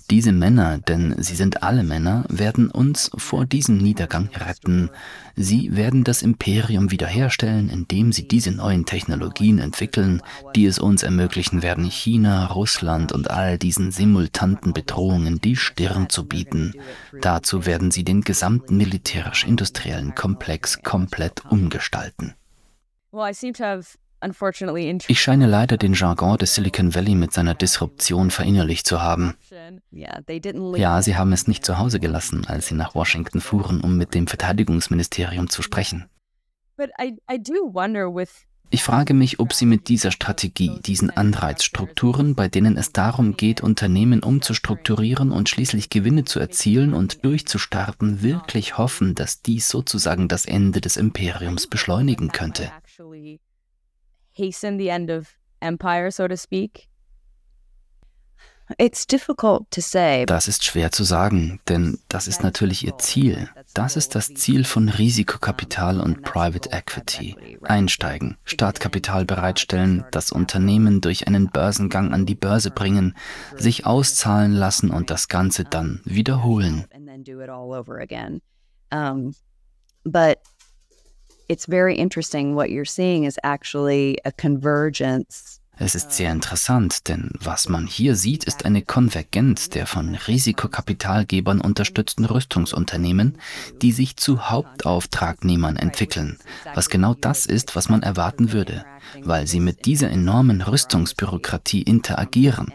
Diese 0.09 0.31
Männer, 0.31 0.79
denn 0.79 1.15
sie 1.21 1.35
sind 1.35 1.61
alle 1.61 1.83
Männer, 1.83 2.25
werden 2.29 2.71
uns 2.71 3.11
vor 3.15 3.45
diesem 3.45 3.77
Niedergang 3.77 4.29
retten. 4.35 4.89
Sie 5.35 5.75
werden 5.75 6.03
das 6.03 6.23
Imperium 6.23 6.89
wiederherstellen, 6.89 7.69
indem 7.69 8.11
sie 8.11 8.27
diese 8.27 8.51
neuen 8.51 8.85
Technologien 8.85 9.59
entwickeln, 9.59 10.23
die 10.55 10.65
es 10.65 10.79
uns 10.79 11.03
ermöglichen 11.03 11.61
werden, 11.61 11.85
China, 11.85 12.47
Russland 12.47 13.11
und 13.11 13.29
all 13.29 13.59
diesen 13.59 13.91
simultanten 13.91 14.73
Bedrohungen 14.73 15.39
die 15.41 15.55
Stirn 15.55 16.09
zu 16.09 16.27
bieten. 16.27 16.73
Dazu 17.21 17.67
werden 17.67 17.91
sie 17.91 18.03
den 18.03 18.21
gesamten 18.21 18.77
militärisch-industriellen 18.77 20.15
Komplex 20.15 20.81
komplett 20.81 21.45
umgestalten. 21.51 22.33
Ich 25.07 25.21
scheine 25.21 25.45
leider 25.45 25.77
den 25.77 25.93
Jargon 25.93 26.37
des 26.37 26.55
Silicon 26.55 26.95
Valley 26.95 27.15
mit 27.15 27.31
seiner 27.31 27.53
Disruption 27.53 28.31
verinnerlicht 28.31 28.87
zu 28.87 29.01
haben. 29.01 29.35
Ja, 30.79 31.01
sie 31.01 31.15
haben 31.15 31.31
es 31.31 31.47
nicht 31.47 31.65
zu 31.65 31.77
Hause 31.77 31.99
gelassen, 31.99 32.45
als 32.47 32.67
sie 32.67 32.75
nach 32.75 32.95
Washington 32.95 33.39
fuhren, 33.39 33.81
um 33.81 33.97
mit 33.97 34.15
dem 34.15 34.27
Verteidigungsministerium 34.27 35.49
zu 35.49 35.61
sprechen. 35.61 36.05
Ich 38.71 38.83
frage 38.83 39.13
mich, 39.13 39.39
ob 39.39 39.53
Sie 39.53 39.67
mit 39.67 39.89
dieser 39.89 40.09
Strategie, 40.11 40.79
diesen 40.83 41.11
Anreizstrukturen, 41.11 42.33
bei 42.33 42.47
denen 42.47 42.77
es 42.77 42.91
darum 42.91 43.37
geht, 43.37 43.61
Unternehmen 43.61 44.23
umzustrukturieren 44.23 45.31
und 45.31 45.49
schließlich 45.49 45.89
Gewinne 45.89 46.25
zu 46.25 46.39
erzielen 46.39 46.95
und 46.95 47.23
durchzustarten, 47.23 48.23
wirklich 48.23 48.79
hoffen, 48.79 49.13
dass 49.13 49.43
dies 49.43 49.69
sozusagen 49.69 50.27
das 50.27 50.45
Ende 50.45 50.81
des 50.81 50.97
Imperiums 50.97 51.67
beschleunigen 51.67 52.31
könnte 52.31 52.71
hasten 54.37 54.77
the 54.77 54.89
end 54.89 55.09
of 55.09 55.37
empire, 55.61 56.11
so 56.11 56.27
to 56.27 56.37
speak? 56.37 56.87
It's 58.79 59.05
difficult 59.05 59.69
to 59.71 59.81
say. 59.81 60.25
Das 60.25 60.47
ist 60.47 60.63
schwer 60.63 60.91
zu 60.91 61.03
sagen, 61.03 61.59
denn 61.67 61.99
das 62.09 62.27
ist 62.27 62.41
natürlich 62.41 62.83
ihr 62.83 62.97
Ziel. 62.97 63.47
Das 63.75 63.95
ist 63.95 64.15
das 64.15 64.33
Ziel 64.33 64.63
von 64.63 64.89
Risikokapital 64.89 66.01
und 66.01 66.23
Private 66.23 66.71
Equity. 66.71 67.59
Einsteigen, 67.61 68.37
Startkapital 68.43 69.25
bereitstellen, 69.25 70.03
das 70.09 70.31
Unternehmen 70.31 70.99
durch 70.99 71.27
einen 71.27 71.51
Börsengang 71.51 72.11
an 72.11 72.25
die 72.25 72.33
Börse 72.33 72.71
bringen, 72.71 73.15
sich 73.55 73.85
auszahlen 73.85 74.53
lassen 74.53 74.89
und 74.89 75.11
das 75.11 75.27
Ganze 75.27 75.63
dann 75.63 76.01
wiederholen. 76.03 76.85
But 80.07 80.37
it's 81.47 81.65
very 81.65 81.95
interesting. 81.95 82.55
What 82.55 82.69
you're 82.69 82.85
seeing 82.85 83.25
is 83.25 83.37
actually 83.43 84.17
a 84.25 84.31
convergence. 84.31 85.59
Es 85.77 85.93
ist 85.93 86.13
sehr 86.13 86.31
interessant, 86.31 87.09
denn 87.09 87.31
was 87.41 87.67
man 87.67 87.85
hier 87.85 88.15
sieht, 88.15 88.45
ist 88.45 88.63
eine 88.63 88.81
Konvergenz 88.81 89.69
der 89.69 89.85
von 89.85 90.15
Risikokapitalgebern 90.15 91.59
unterstützten 91.59 92.23
Rüstungsunternehmen, 92.23 93.37
die 93.81 93.91
sich 93.91 94.15
zu 94.15 94.49
Hauptauftragnehmern 94.49 95.75
entwickeln, 95.75 96.37
was 96.73 96.89
genau 96.89 97.13
das 97.13 97.45
ist, 97.45 97.75
was 97.75 97.89
man 97.89 98.03
erwarten 98.03 98.53
würde, 98.53 98.85
weil 99.21 99.47
sie 99.47 99.59
mit 99.59 99.85
dieser 99.85 100.09
enormen 100.09 100.61
Rüstungsbürokratie 100.61 101.81
interagieren. 101.81 102.71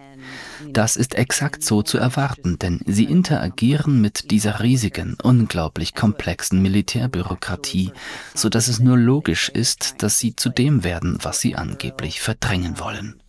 Das 0.73 0.97
ist 0.97 1.15
exakt 1.15 1.65
so 1.65 1.83
zu 1.83 1.99
erwarten, 1.99 2.59
denn 2.59 2.81
sie 2.87 3.05
interagieren 3.05 4.00
mit 4.00 4.31
dieser 4.31 4.61
riesigen, 4.61 5.17
unglaublich 5.23 5.95
komplexen 5.95 6.62
Militärbürokratie, 6.62 7.93
so 8.35 8.49
dass 8.49 8.69
es 8.69 8.79
nur 8.79 8.97
logisch 8.97 9.49
ist, 9.49 10.03
dass 10.03 10.19
sie 10.19 10.37
zu 10.37 10.49
dem 10.49 10.85
werden, 10.85 11.19
was 11.23 11.41
sie 11.41 11.57
angeblich 11.57 12.21
verdrängen 12.21 12.79
wollen. 12.79 13.21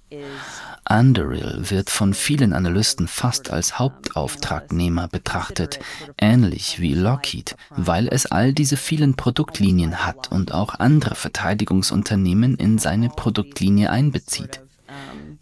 Anduril 0.84 1.70
wird 1.70 1.90
von 1.90 2.14
vielen 2.14 2.54
Analysten 2.54 3.08
fast 3.08 3.52
als 3.52 3.80
Hauptauftragnehmer 3.80 5.08
betrachtet, 5.08 5.80
ähnlich 6.18 6.82
wie 6.82 6.94
Lockheed, 6.94 7.56
weil 7.70 8.08
es 8.08 8.26
all 8.26 8.52
diese 8.52 8.78
vielen 8.78 9.16
Produktlinien 9.16 10.06
hat 10.06 10.32
und 10.32 10.54
auch 10.54 10.76
andere 10.76 11.16
Verteidigungsunternehmen 11.16 12.56
in 12.56 12.78
seine 12.78 13.10
Produktlinie 13.10 13.90
einbezieht. 13.90 14.62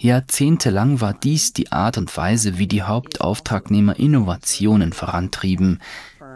Jahrzehntelang 0.02 1.02
war 1.02 1.14
dies 1.14 1.52
die 1.52 1.74
Art 1.74 1.98
und 1.98 2.16
Weise, 2.16 2.58
wie 2.58 2.68
die 2.68 2.84
Hauptauftragnehmer 2.84 4.00
Innovationen 4.00 4.94
vorantrieben. 4.94 5.82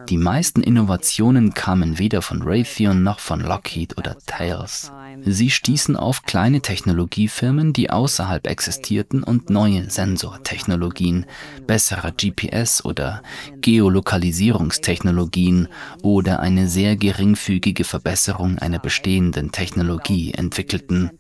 Die 0.10 0.18
meisten 0.18 0.62
Innovationen 0.62 1.54
kamen 1.54 1.98
weder 1.98 2.22
von 2.22 2.42
Raytheon 2.42 3.04
noch 3.04 3.20
von 3.20 3.40
Lockheed 3.40 3.98
oder 3.98 4.18
Thales. 4.26 4.92
Sie 5.26 5.50
stießen 5.50 5.96
auf 5.96 6.24
kleine 6.24 6.62
Technologiefirmen, 6.62 7.72
die 7.72 7.90
außerhalb 7.90 8.48
existierten 8.48 9.24
und 9.24 9.50
neue 9.50 9.90
Sensortechnologien, 9.90 11.26
bessere 11.66 12.10
GPS- 12.10 12.84
oder 12.84 13.24
Geolokalisierungstechnologien 13.62 15.70
oder 16.02 16.42
eine 16.42 16.68
sehr 16.68 16.96
geringfügige 16.96 17.84
Verbesserung 17.84 18.60
einer 18.60 18.80
bestehenden 18.80 19.52
Technologie 19.52 20.34
entwickelten. 20.34 21.12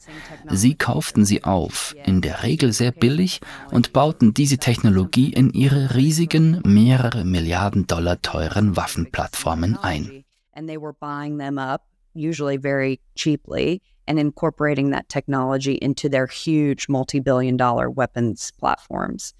Sie 0.49 0.75
kauften 0.75 1.25
sie 1.25 1.43
auf, 1.43 1.95
in 2.05 2.21
der 2.21 2.43
Regel 2.43 2.73
sehr 2.73 2.91
billig, 2.91 3.39
und 3.71 3.93
bauten 3.93 4.33
diese 4.33 4.57
Technologie 4.57 5.31
in 5.31 5.51
ihre 5.51 5.95
riesigen, 5.95 6.61
mehrere 6.65 7.23
Milliarden 7.23 7.87
Dollar 7.87 8.21
teuren 8.21 8.72
Waffenplattformen 8.73 9.77
ein. 9.83 10.23
usually 12.13 12.57
very 12.57 12.99
cheaply, 13.15 13.81
and 14.07 14.19
incorporating 14.19 14.91
that 14.91 15.09
technology 15.09 15.73
into 15.81 16.09
their 16.09 16.27
huge 16.27 16.89
multi 16.89 17.19
billion 17.19 17.57
dollar 17.57 17.89
weapons 17.89 18.51
platforms. 18.59 19.33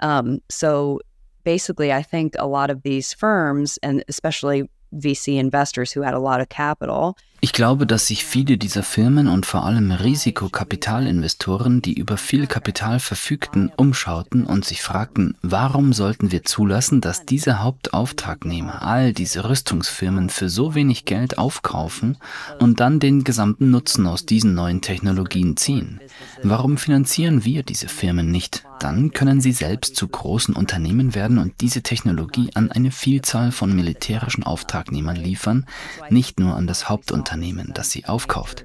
Um, 0.00 0.40
so 0.48 1.00
basically, 1.44 1.92
I 1.92 2.02
think 2.02 2.34
a 2.38 2.46
lot 2.46 2.70
of 2.70 2.82
these 2.82 3.12
firms, 3.12 3.78
and 3.82 4.04
especially 4.08 4.68
VC 4.94 5.38
investors 5.38 5.92
who 5.92 6.02
had 6.02 6.14
a 6.14 6.20
lot 6.20 6.40
of 6.40 6.48
capital. 6.48 7.16
Ich 7.42 7.54
glaube, 7.54 7.86
dass 7.86 8.06
sich 8.06 8.26
viele 8.26 8.58
dieser 8.58 8.82
Firmen 8.82 9.26
und 9.26 9.46
vor 9.46 9.64
allem 9.64 9.92
Risikokapitalinvestoren, 9.92 11.80
die 11.80 11.94
über 11.94 12.18
viel 12.18 12.46
Kapital 12.46 13.00
verfügten, 13.00 13.72
umschauten 13.78 14.44
und 14.44 14.66
sich 14.66 14.82
fragten, 14.82 15.34
warum 15.40 15.94
sollten 15.94 16.32
wir 16.32 16.44
zulassen, 16.44 17.00
dass 17.00 17.24
diese 17.24 17.62
Hauptauftragnehmer 17.62 18.82
all 18.82 19.14
diese 19.14 19.48
Rüstungsfirmen 19.48 20.28
für 20.28 20.50
so 20.50 20.74
wenig 20.74 21.06
Geld 21.06 21.38
aufkaufen 21.38 22.18
und 22.58 22.78
dann 22.78 23.00
den 23.00 23.24
gesamten 23.24 23.70
Nutzen 23.70 24.06
aus 24.06 24.26
diesen 24.26 24.52
neuen 24.52 24.82
Technologien 24.82 25.56
ziehen? 25.56 25.98
Warum 26.42 26.76
finanzieren 26.76 27.46
wir 27.46 27.62
diese 27.62 27.88
Firmen 27.88 28.30
nicht? 28.30 28.64
Dann 28.80 29.12
können 29.12 29.40
sie 29.42 29.52
selbst 29.52 29.96
zu 29.96 30.08
großen 30.08 30.54
Unternehmen 30.54 31.14
werden 31.14 31.38
und 31.38 31.60
diese 31.60 31.82
Technologie 31.82 32.50
an 32.54 32.70
eine 32.70 32.90
Vielzahl 32.90 33.52
von 33.52 33.74
militärischen 33.74 34.42
Auftragnehmern 34.42 35.16
liefern, 35.16 35.66
nicht 36.08 36.40
nur 36.40 36.54
an 36.54 36.66
das 36.66 36.88
Hauptunternehmen. 36.88 37.29
Unternehmen, 37.30 37.70
das 37.74 37.92
sie 37.92 38.06
aufkauft. 38.06 38.64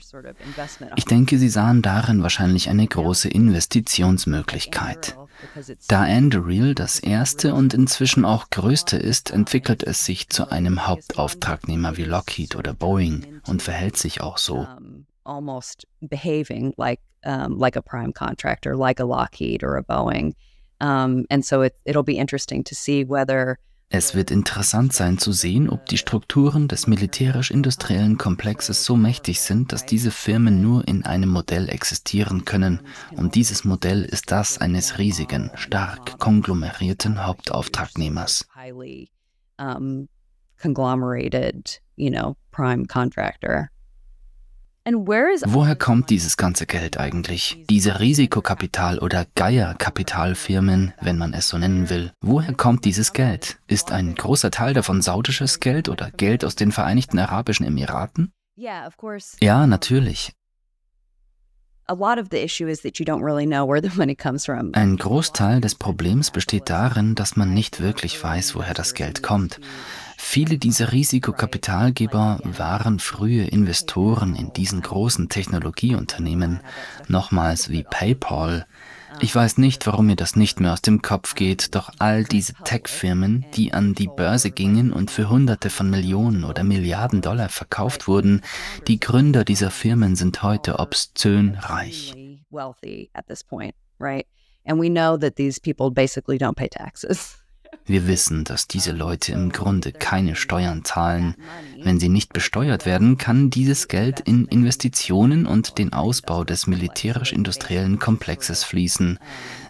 Ich 0.96 1.06
denke, 1.06 1.38
sie 1.38 1.50
sahen 1.50 1.84
darin 1.84 2.24
wahrscheinlich 2.24 2.68
eine 2.70 2.88
große 2.88 3.30
Investitionsmöglichkeit. 3.30 5.16
Da 5.88 6.02
Anduril 6.02 6.74
das 6.74 7.00
erste 7.00 7.54
und 7.54 7.76
inzwischen 7.76 8.26
auch 8.26 8.50
größte 8.50 8.98
ist, 8.98 9.30
entwickelt 9.30 9.84
es 9.84 10.04
sich 10.04 10.30
zu 10.30 10.50
einem 10.50 10.88
Hauptauftragnehmer 10.88 11.98
wie 11.98 12.06
Lockheed 12.06 12.56
oder 12.56 12.74
Boeing 12.74 13.42
und 13.46 13.62
verhält 13.62 13.98
sich 13.98 14.22
auch 14.22 14.40
so. 14.40 14.68
Almost 15.24 15.86
behaving 16.02 16.74
like 16.78 17.00
um, 17.24 17.58
like 17.58 17.76
a 17.76 17.82
prime 17.82 18.14
contractor, 18.14 18.76
like 18.76 19.00
a 19.00 19.04
Lockheed 19.04 19.64
or 19.64 19.78
a 19.78 19.82
Boeing, 19.82 20.34
um, 20.80 21.26
and 21.30 21.44
so 21.44 21.62
it, 21.64 21.74
it'll 21.84 22.04
be 22.04 22.18
interesting 22.18 22.64
to 22.64 22.76
see 22.76 23.04
whether 23.04 23.58
es 23.96 24.16
wird 24.16 24.32
interessant 24.32 24.94
sein 24.94 25.18
zu 25.18 25.32
sehen, 25.32 25.70
ob 25.70 25.86
die 25.86 25.98
Strukturen 25.98 26.68
des 26.68 26.88
militärisch-industriellen 26.88 28.18
Komplexes 28.18 28.84
so 28.84 28.96
mächtig 28.96 29.42
sind, 29.42 29.72
dass 29.72 29.86
diese 29.86 30.12
Firmen 30.12 30.62
nur 30.62 30.88
in 30.88 31.06
einem 31.06 31.30
Modell 31.30 31.70
existieren 31.70 32.46
können. 32.46 32.82
Und 33.16 33.36
dieses 33.36 33.64
Modell 33.64 34.04
ist 34.04 34.32
das 34.32 34.58
eines 34.60 34.98
riesigen, 34.98 35.52
stark 35.56 36.20
konglomerierten 36.20 37.25
Hauptauftragnehmers. 37.25 38.46
conglomerated, 40.58 41.80
you 41.96 42.10
know, 42.10 42.36
prime 42.52 42.86
contractor. 42.86 43.70
Woher 45.48 45.75
kommt 45.75 46.12
dieses 46.12 46.38
ganze 46.38 46.68
Geld 46.68 47.00
eigentlich? 47.00 47.63
Diese 47.72 48.00
Risikokapital- 48.00 49.00
oder 49.00 49.25
Geierkapitalfirmen, 49.34 50.94
wenn 51.01 51.18
man 51.18 51.34
es 51.34 51.50
so 51.50 51.58
nennen 51.58 51.89
will. 51.89 52.12
Woher 52.22 52.54
kommt 52.54 52.86
dieses 52.86 53.12
Geld? 53.12 53.58
Ist 53.65 53.92
ein 53.92 54.13
großer 54.13 54.51
Teil 54.51 54.75
davon 54.75 55.01
saudisches 55.01 55.60
Geld 55.60 55.89
oder 55.89 56.12
Geld 56.12 56.46
aus 56.46 56.56
den 56.56 56.72
Vereinigten 56.72 57.18
Arabischen 57.18 57.65
Emiraten? 57.65 58.32
Ja, 59.42 59.65
natürlich. 59.65 60.34
Ein 64.74 64.98
Großteil 64.98 65.62
des 65.62 65.75
Problems 65.75 66.32
besteht 66.32 66.70
darin, 66.70 67.13
dass 67.15 67.36
man 67.36 67.54
nicht 67.54 67.80
wirklich 67.80 68.24
weiß, 68.24 68.56
woher 68.56 68.74
das 68.74 68.94
Geld 68.94 69.22
kommt. 69.24 69.60
Viele 70.27 70.58
dieser 70.58 70.91
Risikokapitalgeber 70.91 72.39
waren 72.44 73.00
frühe 73.00 73.46
Investoren 73.46 74.36
in 74.36 74.51
diesen 74.51 74.82
großen 74.82 75.29
Technologieunternehmen, 75.29 76.60
nochmals 77.08 77.70
wie 77.70 77.84
PayPal. 77.84 78.65
Ich 79.22 79.34
weiß 79.34 79.60
nicht, 79.60 79.88
warum 79.88 80.08
mir 80.08 80.17
das 80.17 80.36
nicht 80.36 80.60
mehr 80.60 80.74
aus 80.74 80.82
dem 80.82 81.01
Kopf 81.01 81.36
geht, 81.36 81.74
doch 81.74 81.89
all 82.00 82.25
diese 82.25 82.53
Tech-Firmen, 82.65 83.46
die 83.53 83.72
an 83.74 83.94
die 83.94 84.10
Börse 84.10 84.51
gingen 84.51 84.91
und 84.91 85.10
für 85.10 85.29
Hunderte 85.29 85.70
von 85.70 85.89
Millionen 85.89 86.44
oder 86.44 86.65
Milliarden 86.65 87.22
Dollar 87.22 87.48
verkauft 87.48 88.10
wurden, 88.10 88.41
die 88.88 89.00
Gründer 89.00 89.46
dieser 89.46 89.72
Firmen 89.72 90.17
sind 90.17 90.44
heute 90.44 90.79
obszön 90.79 91.55
reich. 91.62 92.13
And 94.67 94.82
we 94.82 94.89
know 94.89 95.15
that 95.17 95.36
these 95.36 95.62
people 95.62 95.91
basically 95.91 96.38
don't 96.38 96.55
pay 96.55 96.67
taxes. 96.67 97.45
Wir 97.88 98.08
wissen, 98.08 98.46
dass 98.46 98.68
diese 98.68 98.92
Leute 98.92 99.32
im 99.32 99.51
Grunde 99.51 99.92
keine 99.92 100.36
Steuern 100.36 100.84
zahlen. 100.84 101.36
Wenn 101.84 102.00
sie 102.00 102.10
nicht 102.10 102.34
besteuert 102.34 102.88
werden, 102.88 103.20
kann 103.20 103.51
dieses 103.51 103.88
Geld 103.88 104.22
in 104.22 104.46
Investitionen 104.46 105.46
und 105.46 105.77
den 105.77 105.94
Ausbau 105.94 106.44
des 106.44 106.65
militärisch-industriellen 106.65 108.00
Komplexes 108.00 108.63
fließen. 108.63 109.20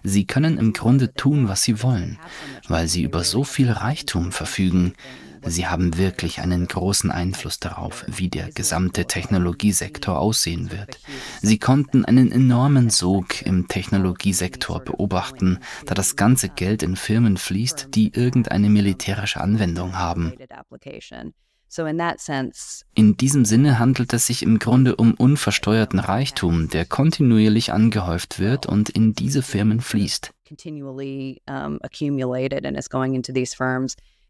Sie 0.04 0.26
können 0.26 0.58
im 0.58 0.72
Grunde 0.72 1.14
tun, 1.14 1.50
was 1.50 1.64
sie 1.64 1.84
wollen, 1.84 2.18
weil 2.70 2.88
sie 2.88 3.04
über 3.04 3.26
so 3.26 3.44
viel 3.44 3.70
Reichtum 3.70 4.32
verfügen. 4.32 4.94
Sie 5.46 5.68
haben 5.68 5.98
wirklich 5.98 6.42
einen 6.42 6.68
großen 6.68 7.12
Einfluss 7.12 7.60
darauf, 7.60 8.04
wie 8.08 8.30
der 8.30 8.52
gesamte 8.52 9.06
Technologiesektor 9.06 10.20
aussehen 10.20 10.72
wird. 10.72 11.00
Sie 11.42 11.60
konnten 11.60 12.06
einen 12.06 12.32
enormen 12.32 12.90
Sog 12.90 13.42
im 13.44 13.68
Technologiesektor 13.68 14.80
beobachten, 14.84 15.60
da 15.86 15.94
das 15.94 16.16
ganze 16.16 16.50
Geld 16.50 16.84
in 16.84 16.96
Firmen 16.96 17.38
fließt, 17.38 17.90
die 17.94 18.14
irgendeine 18.14 18.70
militärische 18.70 19.42
Anwendung 19.42 19.98
haben. 19.98 20.34
In 22.96 23.18
diesem 23.18 23.44
Sinne 23.44 23.80
handelt 23.80 24.14
es 24.14 24.28
sich 24.28 24.44
im 24.44 24.60
Grunde 24.60 24.96
um 24.96 25.14
unversteuerten 25.14 26.00
Reichtum, 26.00 26.70
der 26.70 26.86
kontinuierlich 26.86 27.74
angehäuft 27.74 28.40
wird 28.40 28.66
und 28.66 28.90
in 28.90 29.14
diese 29.14 29.42
Firmen 29.42 29.82
fließt. 29.82 30.32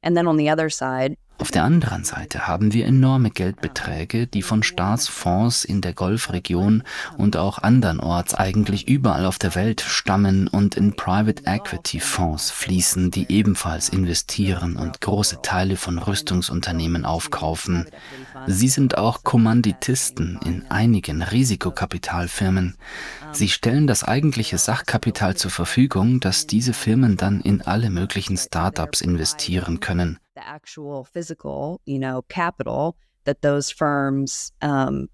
And 0.03 0.15
then 0.15 0.27
on 0.27 0.38
the 0.38 0.49
other 0.49 0.69
side, 0.69 1.17
Auf 1.38 1.52
der 1.52 1.65
anderen 1.65 2.06
Seite 2.06 2.48
haben 2.48 2.71
wir 2.71 2.86
enorme 2.86 3.30
Geldbeträge, 3.30 4.26
die 4.26 4.41
von 4.41 4.63
Staatsfonds 4.63 5.65
in 5.65 5.82
der 5.82 5.93
Golfregion 5.93 6.84
und 7.17 7.36
auch 7.36 7.60
andernorts 7.60 8.34
eigentlich 8.36 8.88
überall 8.88 9.26
auf 9.26 9.38
der 9.38 9.54
Welt 9.54 9.82
stammen 9.82 10.48
und 10.48 10.76
in 10.76 10.95
Private 10.95 11.43
Equity 11.45 12.00
Fonds 12.00 12.52
fließen, 12.52 13.12
die 13.12 13.30
ebenfalls 13.30 13.89
investieren 13.89 14.78
und 14.78 15.02
große 15.02 15.41
Teile 15.41 15.76
von 15.76 16.00
Rüstungsunternehmen 16.00 17.04
aufkaufen. 17.04 17.86
Sie 18.48 18.69
sind 18.69 18.98
auch 18.98 19.24
Kommanditisten 19.24 20.39
in 20.45 20.65
einigen 20.69 21.21
Risikokapitalfirmen. 21.21 22.78
Sie 23.34 23.50
stellen 23.50 23.88
das 23.88 24.06
eigentliche 24.06 24.58
Sachkapital 24.58 25.36
zur 25.36 25.52
Verfügung, 25.52 26.21
das 26.21 26.48
diese 26.48 26.74
Firmen 26.74 27.17
dann 27.17 27.41
in 27.41 27.62
alle 27.62 27.89
möglichen 27.89 28.38
Startups 28.38 29.02
investieren 29.02 29.82
können. 29.82 30.17
The 30.36 30.48
actual 30.48 31.06
physical, 31.06 31.82
you 31.86 31.98
know, 31.98 32.24
capital 32.30 32.98
that 33.24 33.41
those 33.41 33.69
firms 33.69 34.52
um, 34.62 35.08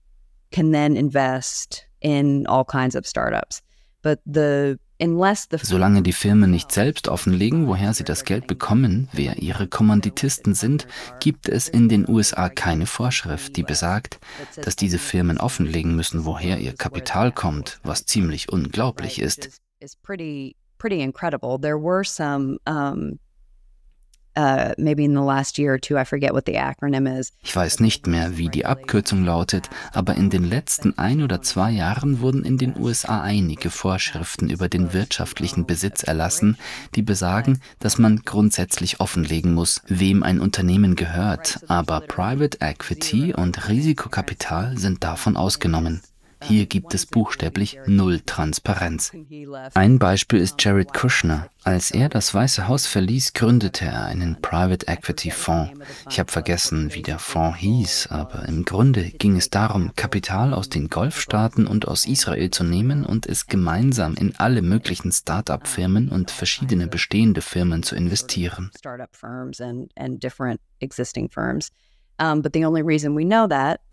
can 0.52 0.72
then 0.72 0.98
invest 0.98 1.86
in 2.02 2.46
all 2.48 2.66
kinds 2.66 2.96
of 2.96 3.06
startups. 3.06 3.62
But 4.02 4.20
the 4.26 4.80
Solange 5.64 6.04
die 6.04 6.14
Firmen 6.14 6.52
nicht 6.52 6.72
selbst 6.72 7.08
offenlegen, 7.08 7.66
woher 7.66 7.92
sie 7.92 8.04
das 8.04 8.24
Geld 8.24 8.46
bekommen, 8.46 9.10
wer 9.14 9.38
ihre 9.40 9.68
Kommanditisten 9.68 10.54
sind, 10.54 10.86
gibt 11.20 11.50
es 11.50 11.68
in 11.68 11.90
den 11.90 12.08
USA 12.08 12.50
keine 12.50 12.86
Vorschrift, 12.86 13.58
die 13.58 13.64
besagt, 13.64 14.20
dass 14.62 14.76
diese 14.76 15.00
Firmen 15.00 15.40
offenlegen 15.40 15.96
müssen, 15.96 16.26
woher 16.26 16.60
ihr 16.60 16.76
Kapital 16.76 17.32
kommt, 17.32 17.80
was 17.84 18.06
ziemlich 18.06 18.50
unglaublich 18.50 19.20
ist. 19.20 19.60
Pretty, 20.04 20.56
pretty 20.78 21.02
incredible. 21.02 21.58
There 21.60 21.80
were 21.82 22.04
some 22.04 22.60
um, 22.68 23.18
Ich 27.44 27.56
weiß 27.56 27.80
nicht 27.82 28.08
mehr, 28.08 28.38
wie 28.38 28.50
die 28.50 28.66
Abkürzung 28.66 29.26
lautet, 29.26 29.70
aber 29.92 30.16
in 30.16 30.30
den 30.30 30.46
letzten 30.46 30.98
ein 30.98 31.22
oder 31.22 31.42
zwei 31.42 31.72
Jahren 31.72 32.22
wurden 32.22 32.46
in 32.46 32.58
den 32.58 32.78
USA 32.78 33.22
einige 33.22 33.70
Vorschriften 33.70 34.50
über 34.50 34.70
den 34.70 34.94
wirtschaftlichen 34.94 35.66
Besitz 35.66 36.04
erlassen, 36.04 36.58
die 36.96 37.02
besagen, 37.02 37.60
dass 37.80 37.98
man 37.98 38.22
grundsätzlich 38.24 39.00
offenlegen 39.00 39.54
muss, 39.54 39.82
wem 39.88 40.24
ein 40.24 40.40
Unternehmen 40.40 40.96
gehört, 40.96 41.60
aber 41.68 42.02
Private 42.02 42.58
Equity 42.62 43.34
und 43.34 43.68
Risikokapital 43.68 44.78
sind 44.78 45.04
davon 45.04 45.36
ausgenommen. 45.36 46.02
Hier 46.44 46.66
gibt 46.66 46.94
es 46.94 47.06
buchstäblich 47.06 47.80
null 47.86 48.22
Transparenz. 48.26 49.12
Ein 49.74 50.00
Beispiel 50.00 50.40
ist 50.40 50.64
Jared 50.64 50.94
Kushner. 50.94 51.48
Als 51.64 51.92
er 51.92 52.10
das 52.10 52.34
Weiße 52.34 52.68
Haus 52.68 52.88
verließ, 52.88 53.34
gründete 53.34 53.86
er 53.86 54.06
einen 54.06 54.42
Private 54.42 54.88
Equity 54.88 55.30
Fonds. 55.30 55.74
Ich 56.10 56.20
habe 56.20 56.32
vergessen, 56.32 56.94
wie 56.94 57.04
der 57.04 57.20
Fonds 57.20 57.60
hieß, 57.60 58.08
aber 58.10 58.48
im 58.48 58.66
Grunde 58.66 59.04
ging 59.12 59.38
es 59.38 59.52
darum, 59.52 59.92
Kapital 59.96 60.56
aus 60.56 60.70
den 60.70 60.90
Golfstaaten 60.90 61.68
und 61.68 61.88
aus 61.88 62.08
Israel 62.08 62.50
zu 62.50 62.64
nehmen 62.64 63.06
und 63.06 63.28
es 63.28 63.46
gemeinsam 63.46 64.16
in 64.16 64.36
alle 64.38 64.64
möglichen 64.64 65.12
Start-up-Firmen 65.12 66.10
und 66.10 66.32
verschiedene 66.32 66.88
bestehende 66.88 67.42
Firmen 67.42 67.84
zu 67.84 67.96
investieren. 67.96 68.72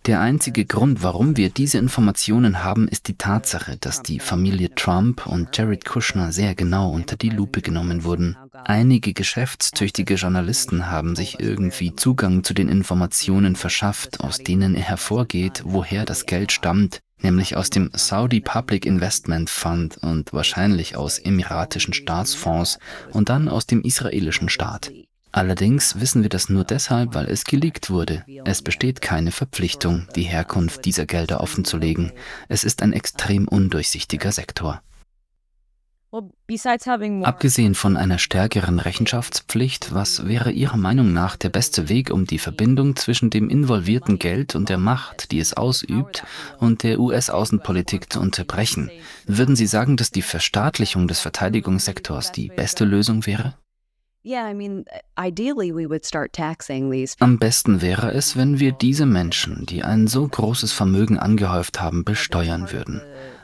Der 0.06 0.20
einzige 0.20 0.64
Grund, 0.64 1.02
warum 1.02 1.36
wir 1.36 1.50
diese 1.50 1.78
Informationen 1.78 2.64
haben, 2.64 2.88
ist 2.88 3.08
die 3.08 3.16
Tatsache, 3.18 3.76
dass 3.78 4.02
die 4.02 4.20
Familie 4.20 4.74
Trump 4.74 5.26
und 5.26 5.56
Jared 5.56 5.84
Kushner 5.84 6.32
sehr 6.32 6.54
genau 6.54 6.90
unter 6.90 7.16
die 7.16 7.30
Lupe 7.30 7.62
genommen 7.62 8.04
wurden. 8.04 8.36
Einige 8.64 9.12
geschäftstüchtige 9.12 10.14
Journalisten 10.14 10.90
haben 10.90 11.14
sich 11.16 11.40
irgendwie 11.40 11.94
Zugang 11.94 12.44
zu 12.44 12.54
den 12.54 12.68
Informationen 12.68 13.56
verschafft, 13.56 14.20
aus 14.20 14.38
denen 14.38 14.74
hervorgeht, 14.74 15.62
woher 15.64 16.04
das 16.04 16.26
Geld 16.26 16.52
stammt, 16.52 17.00
nämlich 17.20 17.56
aus 17.56 17.70
dem 17.70 17.90
Saudi 17.94 18.40
Public 18.40 18.86
Investment 18.86 19.50
Fund 19.50 19.98
und 19.98 20.32
wahrscheinlich 20.32 20.96
aus 20.96 21.18
emiratischen 21.18 21.94
Staatsfonds 21.94 22.78
und 23.12 23.28
dann 23.28 23.48
aus 23.48 23.66
dem 23.66 23.82
israelischen 23.82 24.48
Staat. 24.48 24.90
Allerdings 25.38 26.00
wissen 26.00 26.22
wir 26.22 26.30
das 26.30 26.48
nur 26.48 26.64
deshalb, 26.64 27.14
weil 27.14 27.26
es 27.26 27.44
geleakt 27.44 27.90
wurde. 27.90 28.24
Es 28.44 28.60
besteht 28.60 29.00
keine 29.00 29.30
Verpflichtung, 29.30 30.08
die 30.16 30.24
Herkunft 30.24 30.84
dieser 30.84 31.06
Gelder 31.06 31.40
offenzulegen. 31.40 32.10
Es 32.48 32.64
ist 32.64 32.82
ein 32.82 32.92
extrem 32.92 33.46
undurchsichtiger 33.46 34.32
Sektor. 34.32 34.82
Abgesehen 36.10 37.76
von 37.76 37.96
einer 37.96 38.18
stärkeren 38.18 38.80
Rechenschaftspflicht, 38.80 39.94
was 39.94 40.26
wäre 40.26 40.50
Ihrer 40.50 40.76
Meinung 40.76 41.12
nach 41.12 41.36
der 41.36 41.50
beste 41.50 41.88
Weg, 41.88 42.10
um 42.10 42.24
die 42.24 42.40
Verbindung 42.40 42.96
zwischen 42.96 43.30
dem 43.30 43.48
involvierten 43.48 44.18
Geld 44.18 44.56
und 44.56 44.68
der 44.68 44.78
Macht, 44.78 45.30
die 45.30 45.38
es 45.38 45.54
ausübt, 45.54 46.24
und 46.58 46.82
der 46.82 46.98
US-Außenpolitik 46.98 48.12
zu 48.12 48.18
unterbrechen? 48.18 48.90
Würden 49.26 49.54
Sie 49.54 49.66
sagen, 49.68 49.96
dass 49.96 50.10
die 50.10 50.22
Verstaatlichung 50.22 51.06
des 51.06 51.20
Verteidigungssektors 51.20 52.32
die 52.32 52.48
beste 52.48 52.84
Lösung 52.84 53.24
wäre? 53.24 53.54
Am 57.20 57.38
besten 57.38 57.80
wäre 57.80 58.12
es, 58.12 58.36
wenn 58.36 58.58
wir 58.58 58.72
diese 58.72 59.06
Menschen, 59.06 59.64
die 59.66 59.84
ein 59.84 60.06
so 60.06 60.26
großes 60.26 60.72
Vermögen 60.72 61.18
angehäuft 61.18 61.80
haben, 61.80 62.04
besteuern 62.04 62.72
würden 62.72 63.00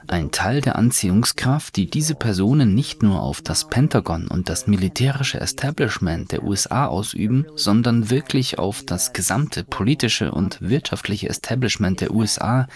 ein 0.09 0.31
Teil 0.31 0.61
der 0.61 0.77
Anziehungskraft, 0.77 1.77
die 1.77 1.89
diese 1.89 2.15
Personen 2.15 2.75
nicht 2.75 3.03
nur 3.03 3.23
auf 3.23 3.43
das 3.43 3.69
Pentagon 3.69 4.29
und 4.29 4.49
das 4.49 4.67
militärische 4.67 5.41
Establishment 5.41 6.33
der 6.33 6.43
USA 6.45 6.87
ausüben, 6.87 7.47
sondern 7.57 8.11
wirklich 8.11 8.59
auf 8.59 8.83
das 8.85 9.13
gesamte 9.13 9.65
politische 9.65 10.33
und 10.33 10.59
wirtschaftliche 10.61 11.29
Establishment 11.29 12.01
der 12.01 12.13
USA, 12.13 12.69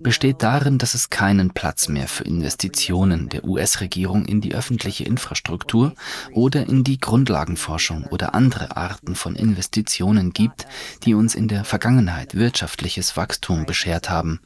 besteht 0.00 0.42
darin, 0.42 0.78
dass 0.78 0.94
es 0.94 1.10
keinen 1.10 1.50
Platz 1.50 1.88
mehr 1.88 2.08
für 2.08 2.24
Investitionen 2.24 3.28
der 3.28 3.44
US-Regierung 3.44 4.24
in 4.24 4.40
die 4.40 4.54
öffentliche 4.54 5.04
Infrastruktur 5.04 5.94
oder 6.32 6.66
in 6.66 6.84
die 6.84 6.98
Grundlagenforschung 6.98 8.04
oder 8.04 8.34
andere 8.34 8.76
Arten 8.76 9.14
von 9.14 9.36
Investitionen 9.36 10.32
gibt, 10.32 10.66
die 11.04 11.14
uns 11.14 11.34
in 11.34 11.48
der 11.48 11.64
Vergangenheit 11.64 12.34
wirtschaftliches 12.34 13.16
Wachstum 13.16 13.66
beschert 13.66 14.10
haben. 14.10 14.40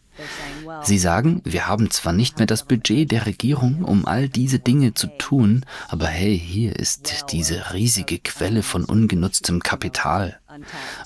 Sie 0.83 0.99
sagen, 0.99 1.41
wir 1.45 1.67
haben 1.67 1.91
zwar 1.91 2.13
nicht 2.13 2.39
mehr 2.39 2.47
das 2.47 2.65
Budget 2.65 3.11
der 3.11 3.27
Regierung, 3.27 3.85
um 3.85 4.07
all 4.07 4.29
diese 4.29 4.59
Dinge 4.59 4.95
zu 4.95 5.07
tun, 5.19 5.65
aber 5.89 6.07
hey, 6.07 6.39
hier 6.39 6.77
ist 6.77 7.27
diese 7.31 7.73
riesige 7.73 8.19
Quelle 8.19 8.63
von 8.63 8.85
ungenutztem 8.85 9.61
Kapital. 9.61 10.41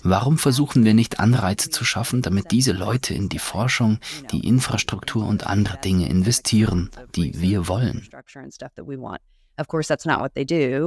Warum 0.02 0.38
versuchen 0.38 0.84
wir 0.84 0.94
nicht 0.94 1.20
Anreize 1.20 1.70
zu 1.70 1.84
schaffen, 1.84 2.22
damit 2.22 2.50
diese 2.50 2.72
Leute 2.72 3.14
in 3.14 3.28
die 3.28 3.38
Forschung, 3.38 3.98
die 4.32 4.46
Infrastruktur 4.46 5.26
und 5.26 5.46
andere 5.46 5.78
Dinge 5.78 6.08
investieren, 6.08 6.90
die 7.14 7.40
wir 7.40 7.68
wollen? 7.68 8.08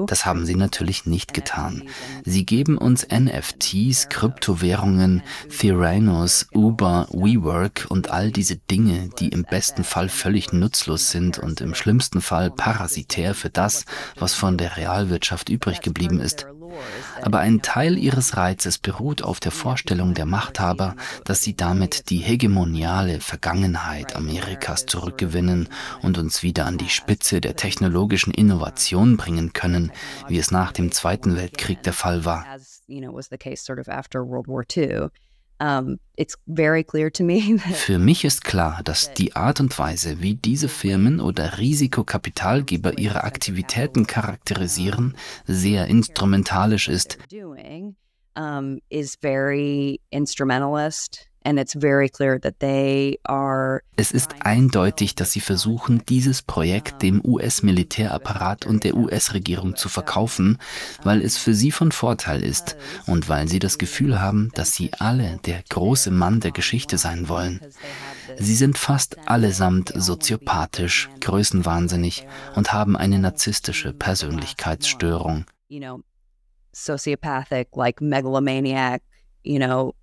Das 0.07 0.25
haben 0.25 0.45
sie 0.45 0.55
natürlich 0.55 1.05
nicht 1.05 1.33
getan. 1.33 1.83
Sie 2.25 2.45
geben 2.45 2.77
uns 2.77 3.07
NFTs, 3.07 4.09
Kryptowährungen, 4.09 5.23
Theranos, 5.57 6.47
Uber, 6.53 7.07
WeWork 7.11 7.85
und 7.89 8.11
all 8.11 8.31
diese 8.31 8.57
Dinge, 8.57 9.09
die 9.19 9.29
im 9.29 9.43
besten 9.43 9.83
Fall 9.83 10.09
völlig 10.09 10.51
nutzlos 10.51 11.11
sind 11.11 11.39
und 11.39 11.61
im 11.61 11.75
schlimmsten 11.75 12.21
Fall 12.21 12.51
parasitär 12.51 13.35
für 13.35 13.49
das, 13.49 13.85
was 14.19 14.33
von 14.33 14.57
der 14.57 14.75
Realwirtschaft 14.75 15.49
übrig 15.49 15.81
geblieben 15.81 16.19
ist. 16.19 16.47
Aber 17.21 17.39
ein 17.39 17.61
Teil 17.61 17.97
ihres 17.97 18.37
Reizes 18.37 18.77
beruht 18.77 19.21
auf 19.21 19.39
der 19.39 19.51
Vorstellung 19.51 20.13
der 20.13 20.25
Machthaber, 20.25 20.95
dass 21.25 21.41
sie 21.41 21.55
damit 21.55 22.09
die 22.09 22.17
hegemoniale 22.17 23.19
Vergangenheit 23.19 24.15
Amerikas 24.15 24.85
zurückgewinnen 24.85 25.69
und 26.01 26.17
uns 26.17 26.43
wieder 26.43 26.65
an 26.65 26.77
die 26.77 26.89
Spitze 26.89 27.41
der 27.41 27.55
technologischen 27.55 28.33
Innovation 28.33 29.17
bringen 29.17 29.53
können, 29.53 29.91
wie 30.27 30.37
es 30.37 30.51
nach 30.51 30.71
dem 30.71 30.91
Zweiten 30.91 31.35
Weltkrieg 31.35 31.83
der 31.83 31.93
Fall 31.93 32.25
war. 32.25 32.45
Für 37.73 37.99
mich 37.99 38.23
ist 38.25 38.43
klar, 38.43 38.81
dass 38.83 39.13
die 39.13 39.35
Art 39.35 39.59
und 39.59 39.77
Weise, 39.77 40.21
wie 40.21 40.35
diese 40.35 40.69
Firmen 40.69 41.19
oder 41.19 41.57
Risikokapitalgeber 41.57 42.97
ihre 42.97 43.23
Aktivitäten 43.23 44.07
charakterisieren, 44.07 45.15
sehr 45.45 45.87
instrumentalisch 45.87 46.87
ist. 46.87 47.17
Es 53.95 54.11
ist 54.11 54.35
eindeutig, 54.41 55.15
dass 55.15 55.31
sie 55.31 55.39
versuchen, 55.39 56.03
dieses 56.09 56.41
Projekt 56.41 57.01
dem 57.01 57.21
US-Militärapparat 57.23 58.65
und 58.65 58.83
der 58.83 58.95
US-Regierung 58.95 59.77
zu 59.77 59.87
verkaufen, 59.87 60.57
weil 61.03 61.21
es 61.21 61.37
für 61.37 61.53
sie 61.53 61.71
von 61.71 61.93
Vorteil 61.93 62.43
ist 62.43 62.75
und 63.05 63.29
weil 63.29 63.47
sie 63.47 63.59
das 63.59 63.77
Gefühl 63.77 64.19
haben, 64.19 64.51
dass 64.55 64.73
sie 64.73 64.91
alle 64.99 65.39
der 65.45 65.63
große 65.69 66.11
Mann 66.11 66.41
der 66.41 66.51
Geschichte 66.51 66.97
sein 66.97 67.29
wollen. 67.29 67.61
Sie 68.37 68.55
sind 68.55 68.77
fast 68.77 69.17
allesamt 69.27 69.93
soziopathisch, 69.95 71.09
größenwahnsinnig 71.21 72.27
und 72.55 72.73
haben 72.73 72.97
eine 72.97 73.19
narzisstische 73.19 73.93
Persönlichkeitsstörung. 73.93 75.45
Sociopathic, 76.73 77.69
like 77.75 78.01
megalomaniac, 78.01 79.01
you 79.43 79.57
know, 79.57 79.95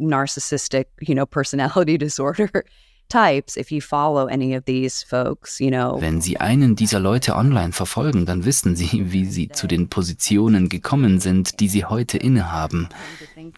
narcissistic, 0.00 0.86
you 1.00 1.14
know, 1.14 1.26
personality 1.38 1.98
disorder 1.98 2.64
types 3.10 3.56
if 3.56 3.70
you 3.70 3.82
follow 3.82 4.26
any 4.26 4.54
of 4.54 4.64
these 4.64 5.04
folks, 5.04 5.60
you 5.60 5.70
know. 5.70 6.00
Wenn 6.00 6.22
Sie 6.22 6.38
einen 6.38 6.76
dieser 6.76 7.00
Leute 7.00 7.36
online 7.36 7.72
verfolgen, 7.72 8.24
dann 8.24 8.46
wissen 8.46 8.76
Sie, 8.76 8.88
wie 9.12 9.26
sie 9.26 9.48
zu 9.48 9.66
den 9.66 9.88
Positionen 9.88 10.68
gekommen 10.70 11.20
sind, 11.20 11.60
die 11.60 11.68
sie 11.68 11.84
heute 11.84 12.16
innehaben. 12.16 12.88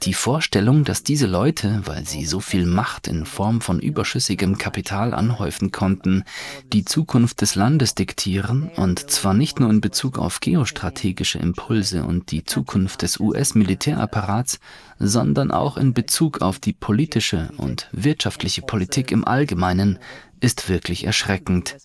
Die 0.02 0.14
Vorstellung, 0.14 0.84
dass 0.84 1.04
diese 1.04 1.26
Leute, 1.26 1.82
weil 1.84 2.06
sie 2.06 2.24
so 2.24 2.40
viel 2.40 2.66
Macht 2.66 3.06
in 3.06 3.26
Form 3.26 3.60
von 3.60 3.78
überschüssigem 3.78 4.56
Kapital 4.58 5.12
anhäufen 5.12 5.70
konnten, 5.70 6.24
die 6.72 6.84
Zukunft 6.84 7.40
des 7.42 7.54
Landes 7.54 7.94
diktieren, 7.94 8.70
und 8.76 9.10
zwar 9.10 9.34
nicht 9.34 9.60
nur 9.60 9.70
in 9.70 9.80
Bezug 9.80 10.18
auf 10.18 10.40
geostrategische 10.40 11.38
Impulse 11.38 12.04
und 12.04 12.30
die 12.30 12.44
Zukunft 12.44 13.02
des 13.02 13.20
US-Militärapparats, 13.20 14.60
sondern 14.98 15.50
auch 15.50 15.76
in 15.76 15.94
Bezug 15.94 16.42
auf 16.42 16.58
die 16.58 16.72
politische 16.72 17.50
und 17.56 17.88
wirtschaftliche 17.92 18.62
Politik 18.62 19.10
im 19.12 19.26
Allgemeinen, 19.26 19.98
ist 20.40 20.68
wirklich 20.68 21.04
erschreckend. 21.04 21.76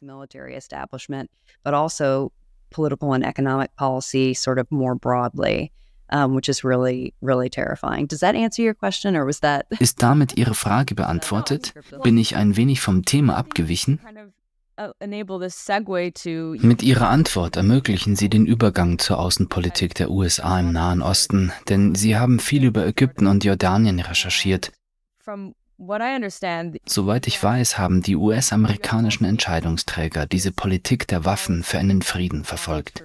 political 2.69 3.13
and 3.13 3.23
economic 3.23 3.73
policy 3.77 4.33
sort 4.33 4.59
of 4.59 4.69
more 4.69 4.93
broadly 4.93 5.71
um, 6.09 6.33
which 6.33 6.49
is 6.49 6.63
really, 6.63 7.13
really 7.21 7.49
terrifying. 7.49 8.07
Does 8.07 8.21
that 8.21 8.35
answer 8.35 8.61
your 8.61 8.73
question 8.73 9.15
or 9.15 9.25
was 9.25 9.41
that? 9.41 9.67
Ist 9.79 10.01
damit 10.01 10.37
Ihre 10.37 10.53
Frage 10.53 10.95
beantwortet? 10.95 11.73
Bin 12.03 12.17
ich 12.17 12.35
ein 12.35 12.55
wenig 12.55 12.81
vom 12.81 13.03
Thema 13.03 13.35
abgewichen? 13.35 13.99
Uh, 14.79 14.91
Mit 16.61 16.83
Ihrer 16.83 17.09
Antwort 17.09 17.55
ermöglichen 17.55 18.15
Sie 18.15 18.29
den 18.29 18.45
Übergang 18.45 18.99
zur 18.99 19.17
Außenpolitik 19.17 19.95
der 19.95 20.11
USA 20.11 20.59
im 20.59 20.71
Nahen 20.71 21.01
Osten, 21.01 21.51
denn 21.67 21.95
Sie 21.95 22.15
haben 22.15 22.39
viel 22.39 22.63
über 22.63 22.85
Ägypten 22.85 23.25
und 23.25 23.43
Jordanien 23.43 23.99
recherchiert. 23.99 24.71
Soweit 26.85 27.27
ich 27.27 27.41
weiß, 27.41 27.77
haben 27.79 28.01
die 28.03 28.15
US-amerikanischen 28.15 29.25
Entscheidungsträger 29.25 30.27
diese 30.27 30.51
Politik 30.51 31.07
der 31.07 31.25
Waffen 31.25 31.63
für 31.63 31.79
einen 31.79 32.03
Frieden 32.03 32.43
verfolgt. 32.43 33.03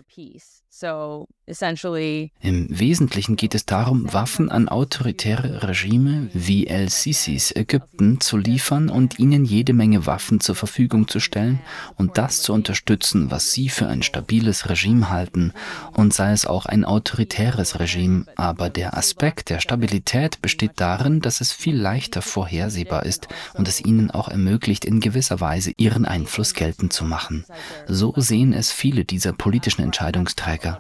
Im 2.41 2.67
Wesentlichen 2.71 3.37
geht 3.37 3.55
es 3.55 3.67
darum, 3.67 4.13
Waffen 4.13 4.51
an 4.51 4.69
autoritäre 4.69 5.69
Regime 5.69 6.31
wie 6.33 6.67
El-Sisis 6.67 7.55
Ägypten 7.55 8.21
zu 8.21 8.37
liefern 8.37 8.89
und 8.89 9.19
ihnen 9.19 9.45
jede 9.45 9.73
Menge 9.73 10.07
Waffen 10.07 10.41
zur 10.41 10.55
Verfügung 10.55 11.09
zu 11.09 11.21
stellen 11.21 11.61
und 11.97 12.17
das 12.17 12.43
zu 12.43 12.53
unterstützen, 12.53 13.31
was 13.31 13.53
sie 13.53 13.69
für 13.69 13.87
ein 13.87 14.03
stabiles 14.03 14.69
Regime 14.69 15.11
halten 15.11 15.53
und 15.93 16.15
sei 16.15 16.33
es 16.33 16.47
auch 16.47 16.67
ein 16.67 16.85
autoritäres 16.85 17.81
Regime. 17.81 18.27
Aber 18.37 18.71
der 18.71 18.97
Aspekt 18.97 19.51
der 19.51 19.61
Stabilität 19.61 20.41
besteht 20.43 20.73
darin, 20.77 21.21
dass 21.21 21.41
es 21.41 21.53
viel 21.53 21.77
leichter 21.77 22.23
vorhersehbar 22.23 23.05
ist 23.05 23.29
und 23.55 23.69
es 23.69 23.85
ihnen 23.85 24.11
auch 24.11 24.29
ermöglicht, 24.29 24.85
in 24.85 25.01
gewisser 25.01 25.41
Weise 25.41 25.73
ihren 25.77 26.05
Einfluss 26.05 26.55
geltend 26.55 26.93
zu 26.93 27.05
machen. 27.05 27.45
So 27.87 28.15
sehen 28.17 28.53
es 28.53 28.73
viele 28.73 29.05
dieser 29.05 29.33
politischen 29.33 29.83
Entscheidungsträger. 29.83 30.72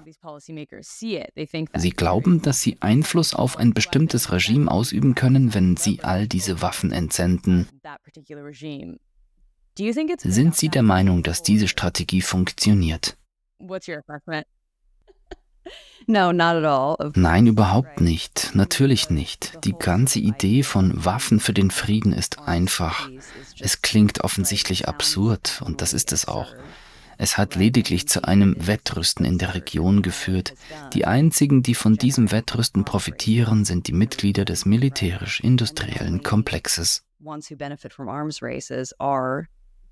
Sie 1.74 1.90
glauben, 1.90 2.42
dass 2.42 2.60
sie 2.60 2.76
Einfluss 2.80 3.34
auf 3.34 3.56
ein 3.56 3.74
bestimmtes 3.74 4.32
Regime 4.32 4.70
ausüben 4.70 5.14
können, 5.14 5.54
wenn 5.54 5.76
sie 5.76 6.02
all 6.02 6.26
diese 6.26 6.62
Waffen 6.62 6.92
entsenden. 6.92 7.68
Sind 10.18 10.54
Sie 10.56 10.68
der 10.68 10.82
Meinung, 10.82 11.22
dass 11.22 11.42
diese 11.42 11.66
Strategie 11.68 12.20
funktioniert? 12.20 13.16
Nein, 17.16 17.46
überhaupt 17.46 18.00
nicht. 18.00 18.50
Natürlich 18.54 19.10
nicht. 19.10 19.64
Die 19.64 19.72
ganze 19.72 20.18
Idee 20.18 20.62
von 20.62 21.04
Waffen 21.04 21.40
für 21.40 21.52
den 21.52 21.70
Frieden 21.70 22.12
ist 22.12 22.40
einfach. 22.40 23.08
Es 23.60 23.82
klingt 23.82 24.22
offensichtlich 24.22 24.88
absurd 24.88 25.62
und 25.64 25.80
das 25.80 25.92
ist 25.92 26.12
es 26.12 26.26
auch. 26.26 26.52
Es 27.18 27.38
hat 27.38 27.54
lediglich 27.54 28.08
zu 28.08 28.24
einem 28.24 28.54
Wettrüsten 28.58 29.24
in 29.24 29.38
der 29.38 29.54
Region 29.54 30.02
geführt. 30.02 30.54
Die 30.92 31.04
einzigen, 31.04 31.62
die 31.62 31.74
von 31.74 31.96
diesem 31.96 32.30
Wettrüsten 32.30 32.84
profitieren, 32.84 33.64
sind 33.64 33.88
die 33.88 33.92
Mitglieder 33.92 34.44
des 34.44 34.66
militärisch-industriellen 34.66 36.22
Komplexes. 36.22 37.04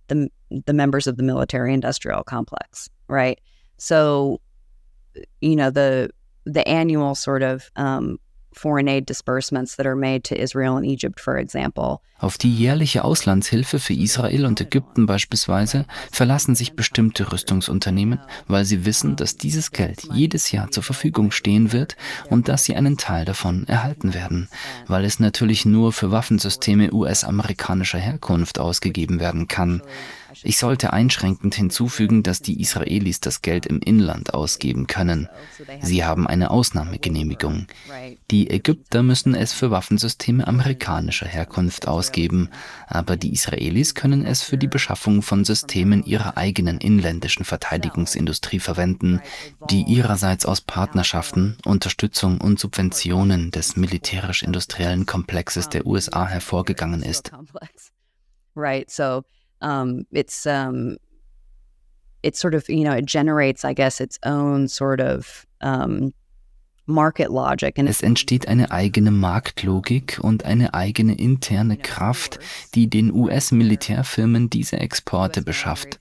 The, 0.08 0.28
the 0.66 0.72
members 0.72 1.06
of 1.06 1.14
the 1.16 1.22
military 1.22 1.72
industrial 1.72 2.24
complex, 2.24 2.90
right? 3.08 3.38
So, 3.76 4.40
you 5.40 5.54
know, 5.54 5.70
the 5.70 6.10
the 6.44 6.66
annual 6.66 7.14
sort 7.14 7.42
of 7.42 7.70
um, 7.76 8.18
foreign 8.52 8.88
aid 8.88 9.08
disbursements 9.08 9.76
that 9.76 9.86
are 9.86 9.96
made 9.96 10.22
to 10.24 10.34
Israel 10.34 10.76
and 10.76 10.86
Egypt, 10.86 11.20
for 11.20 11.36
example. 11.36 12.00
Auf 12.20 12.36
die 12.36 12.54
jährliche 12.54 13.02
Auslandshilfe 13.02 13.78
für 13.78 13.94
Israel 13.94 14.44
und 14.44 14.60
Ägypten 14.60 15.06
beispielsweise 15.06 15.86
verlassen 16.12 16.54
sich 16.54 16.74
bestimmte 16.74 17.32
Rüstungsunternehmen, 17.32 18.20
weil 18.46 18.66
sie 18.66 18.84
wissen, 18.84 19.16
dass 19.16 19.38
dieses 19.38 19.70
Geld 19.70 20.02
jedes 20.12 20.52
Jahr 20.52 20.70
zur 20.70 20.82
Verfügung 20.82 21.30
stehen 21.30 21.72
wird 21.72 21.96
und 22.28 22.48
dass 22.48 22.64
sie 22.64 22.76
einen 22.76 22.98
Teil 22.98 23.24
davon 23.24 23.66
erhalten 23.68 24.12
werden, 24.12 24.50
weil 24.86 25.06
es 25.06 25.18
natürlich 25.18 25.64
nur 25.64 25.94
für 25.94 26.10
Waffensysteme 26.10 26.92
US-amerikanischer 26.92 27.98
Herkunft 27.98 28.58
ausgegeben 28.58 29.18
werden 29.18 29.48
kann. 29.48 29.80
Ich 30.42 30.58
sollte 30.58 30.92
einschränkend 30.92 31.54
hinzufügen, 31.54 32.22
dass 32.22 32.42
die 32.42 32.60
Israelis 32.60 33.20
das 33.20 33.42
Geld 33.42 33.66
im 33.66 33.80
Inland 33.80 34.34
ausgeben 34.34 34.86
können. 34.86 35.28
Sie 35.80 36.04
haben 36.04 36.26
eine 36.26 36.50
Ausnahmegenehmigung. 36.50 37.66
Die 38.30 38.50
Ägypter 38.50 39.02
müssen 39.02 39.34
es 39.34 39.52
für 39.52 39.70
Waffensysteme 39.70 40.46
amerikanischer 40.46 41.26
Herkunft 41.26 41.88
ausgeben, 41.88 42.50
aber 42.86 43.16
die 43.16 43.32
Israelis 43.32 43.94
können 43.94 44.24
es 44.24 44.42
für 44.42 44.58
die 44.58 44.68
Beschaffung 44.68 45.22
von 45.22 45.44
Systemen 45.44 46.04
ihrer 46.04 46.36
eigenen 46.36 46.78
inländischen 46.78 47.44
Verteidigungsindustrie 47.44 48.60
verwenden, 48.60 49.20
die 49.70 49.82
ihrerseits 49.82 50.46
aus 50.46 50.60
Partnerschaften, 50.60 51.56
Unterstützung 51.64 52.40
und 52.40 52.58
Subventionen 52.58 53.50
des 53.50 53.76
militärisch-industriellen 53.76 55.06
Komplexes 55.06 55.68
der 55.68 55.86
USA 55.86 56.26
hervorgegangen 56.26 57.02
ist. 57.02 57.30
Right, 58.56 58.90
so 58.90 59.22
um, 59.60 60.06
it's 60.12 60.46
um, 60.46 60.96
it's 62.22 62.38
sort 62.38 62.54
of 62.54 62.68
you 62.68 62.84
know 62.84 62.92
it 62.92 63.06
generates, 63.06 63.64
I 63.64 63.74
guess, 63.74 64.00
its 64.00 64.18
own 64.22 64.68
sort 64.68 65.00
of 65.00 65.46
um, 65.60 66.12
Es 67.76 68.02
entsteht 68.02 68.48
eine 68.48 68.70
eigene 68.70 69.10
Marktlogik 69.10 70.18
und 70.22 70.44
eine 70.44 70.74
eigene 70.74 71.14
interne 71.14 71.76
Kraft, 71.76 72.40
die 72.74 72.88
den 72.88 73.12
US-Militärfirmen 73.12 74.50
diese 74.50 74.78
Exporte 74.78 75.42
beschafft. 75.42 76.00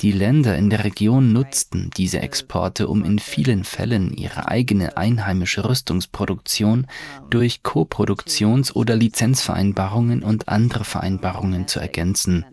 Die 0.00 0.12
Länder 0.12 0.56
in 0.56 0.70
der 0.70 0.84
Region 0.84 1.32
nutzten 1.32 1.90
diese 1.96 2.20
Exporte, 2.20 2.88
um 2.88 3.04
in 3.04 3.18
vielen 3.18 3.64
Fällen 3.64 4.12
ihre 4.12 4.48
eigene 4.48 4.96
einheimische 4.96 5.68
Rüstungsproduktion 5.68 6.86
durch 7.30 7.60
Koproduktions- 7.64 8.72
oder 8.72 8.94
Lizenzvereinbarungen 8.94 10.22
und 10.22 10.48
andere 10.48 10.84
Vereinbarungen 10.84 11.66
zu 11.66 11.80
ergänzen. 11.80 12.44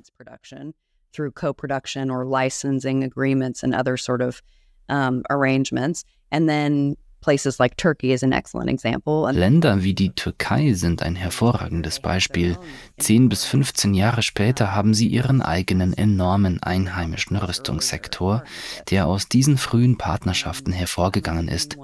Through 1.14 1.32
co-production 1.32 2.10
or 2.10 2.26
licensing 2.26 3.04
agreements 3.04 3.64
and 3.64 3.74
other 3.74 3.98
sort 3.98 4.22
of 4.22 4.42
um, 4.88 5.24
arrangements, 5.30 6.04
and 6.32 6.48
then 6.48 6.96
Länder 9.36 9.84
wie 9.84 9.94
die 9.94 10.12
Türkei 10.12 10.74
sind 10.74 11.04
ein 11.04 11.16
hervorragendes 11.16 12.00
Beispiel. 12.00 12.58
Zehn 12.98 13.30
bis 13.30 13.46
15 13.46 13.94
Jahre 13.94 14.22
später 14.22 14.74
haben 14.74 14.94
sie 14.94 15.08
ihren 15.08 15.42
eigenen 15.42 15.94
enormen 15.94 16.64
einheimischen 16.64 17.36
Rüstungssektor, 17.36 18.44
der 18.90 19.08
aus 19.08 19.28
diesen 19.28 19.58
frühen 19.58 19.98
Partnerschaften 19.98 20.72
hervorgegangen 20.72 21.48
ist. 21.48 21.78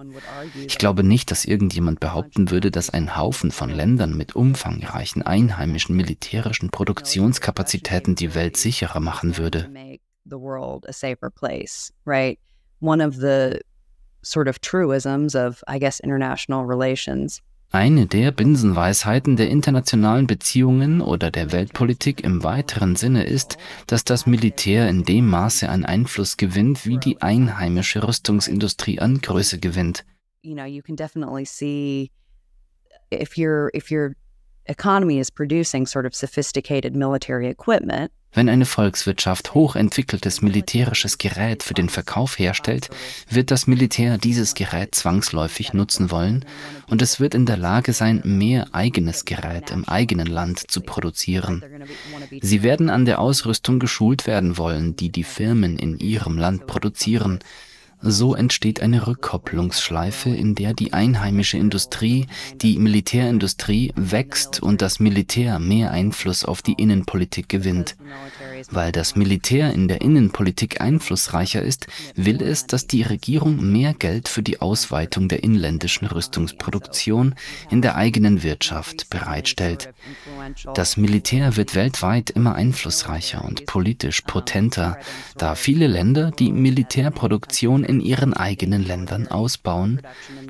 Ich 0.66 0.78
glaube 0.78 1.04
nicht, 1.04 1.32
dass 1.32 1.46
irgendjemand 1.46 2.00
behaupten 2.00 2.50
würde, 2.52 2.72
dass 2.72 2.90
ein 2.90 3.18
Haufen 3.18 3.52
von 3.52 3.70
Ländern 3.70 4.16
mit 4.16 4.36
umfangreichen 4.36 5.22
einheimischen 5.22 5.96
militärischen 5.96 6.70
Produktionskapazitäten 6.70 8.16
die 8.16 8.36
Welt 8.36 8.58
sicherer 8.58 9.00
machen 9.00 9.38
würde. 9.38 9.70
Sort 14.26 14.48
of 14.48 14.60
truisms 14.60 15.36
of, 15.36 15.64
I 15.68 15.78
guess, 15.78 16.00
international 16.00 16.66
relations. 16.66 17.44
Eine 17.72 18.08
der 18.08 18.32
Binsenweisheiten 18.32 19.36
der 19.36 19.50
internationalen 19.50 20.26
Beziehungen 20.26 21.02
oder 21.02 21.30
der 21.30 21.52
Weltpolitik 21.52 22.24
im 22.24 22.44
weiteren 22.44 22.96
Sinne 22.96 23.26
ist, 23.26 23.58
dass 23.86 24.04
das 24.04 24.26
Militär 24.26 24.90
in 24.90 25.04
dem 25.04 25.30
Maße 25.30 25.70
an 25.70 25.86
Einfluss 25.86 26.38
gewinnt, 26.38 26.88
wie 26.88 26.98
die 26.98 27.22
einheimische 27.22 28.08
Rüstungsindustrie 28.08 29.00
an 29.00 29.20
Größe 29.22 29.60
gewinnt. 29.60 30.06
You 30.42 30.56
know, 30.56 30.66
you 30.66 30.82
can 30.82 30.96
definitely 30.96 31.46
see 31.46 32.12
if 33.12 33.38
your 33.38 33.70
if 33.76 33.92
your 33.92 34.16
economy 34.66 35.20
is 35.20 35.30
producing 35.30 35.86
sort 35.86 36.08
of 36.08 36.16
sophisticated 36.16 36.96
military 36.96 37.48
equipment, 37.48 38.12
wenn 38.36 38.50
eine 38.50 38.66
Volkswirtschaft 38.66 39.54
hochentwickeltes 39.54 40.42
militärisches 40.42 41.18
Gerät 41.18 41.64
für 41.64 41.74
den 41.74 41.90
Verkauf 41.90 42.38
herstellt, 42.38 42.90
wird 43.30 43.50
das 43.50 43.66
Militär 43.66 44.18
dieses 44.18 44.54
Gerät 44.54 44.94
zwangsläufig 44.94 45.74
nutzen 45.74 46.12
wollen 46.12 46.46
und 46.88 47.02
es 47.02 47.20
wird 47.20 47.34
in 47.34 47.46
der 47.46 47.58
Lage 47.58 47.94
sein, 47.94 48.22
mehr 48.24 48.68
eigenes 48.74 49.26
Gerät 49.26 49.72
im 49.72 49.86
eigenen 49.88 50.28
Land 50.28 50.70
zu 50.70 50.82
produzieren. 50.82 51.64
Sie 52.42 52.62
werden 52.62 52.90
an 52.90 53.06
der 53.06 53.20
Ausrüstung 53.20 53.80
geschult 53.80 54.28
werden 54.28 54.58
wollen, 54.58 54.96
die 54.96 55.10
die 55.10 55.24
Firmen 55.24 55.80
in 55.80 55.98
ihrem 56.00 56.38
Land 56.38 56.68
produzieren. 56.68 57.40
So 58.08 58.36
entsteht 58.36 58.84
eine 58.84 59.08
Rückkopplungsschleife, 59.08 60.30
in 60.30 60.54
der 60.54 60.76
die 60.76 60.94
einheimische 60.94 61.58
Industrie, 61.58 62.28
die 62.62 62.78
Militärindustrie 62.78 63.94
wächst 63.96 64.62
und 64.62 64.84
das 64.84 65.00
Militär 65.00 65.58
mehr 65.58 65.90
Einfluss 65.90 66.46
auf 66.46 66.62
die 66.62 66.74
Innenpolitik 66.74 67.50
gewinnt. 67.50 67.96
Weil 68.70 68.92
das 68.92 69.16
Militär 69.16 69.74
in 69.74 69.88
der 69.88 70.02
Innenpolitik 70.02 70.82
einflussreicher 70.82 71.64
ist, 71.64 71.88
will 72.16 72.44
es, 72.44 72.68
dass 72.68 72.86
die 72.86 73.02
Regierung 73.02 73.72
mehr 73.72 73.96
Geld 73.96 74.28
für 74.28 74.44
die 74.44 74.62
Ausweitung 74.62 75.28
der 75.28 75.44
inländischen 75.44 76.06
Rüstungsproduktion 76.06 77.34
in 77.72 77.82
der 77.82 77.96
eigenen 77.96 78.44
Wirtschaft 78.44 79.10
bereitstellt. 79.10 79.90
Das 80.76 80.96
Militär 80.96 81.58
wird 81.58 81.74
weltweit 81.74 82.30
immer 82.30 82.54
einflussreicher 82.54 83.44
und 83.44 83.66
politisch 83.66 84.22
potenter, 84.22 85.00
da 85.38 85.56
viele 85.56 85.88
Länder 85.88 86.30
die 86.30 86.52
Militärproduktion 86.52 87.84
in 87.84 87.95
ihren 88.02 88.34
eigenen 88.34 88.84
Ländern 88.84 89.28
ausbauen, 89.28 90.02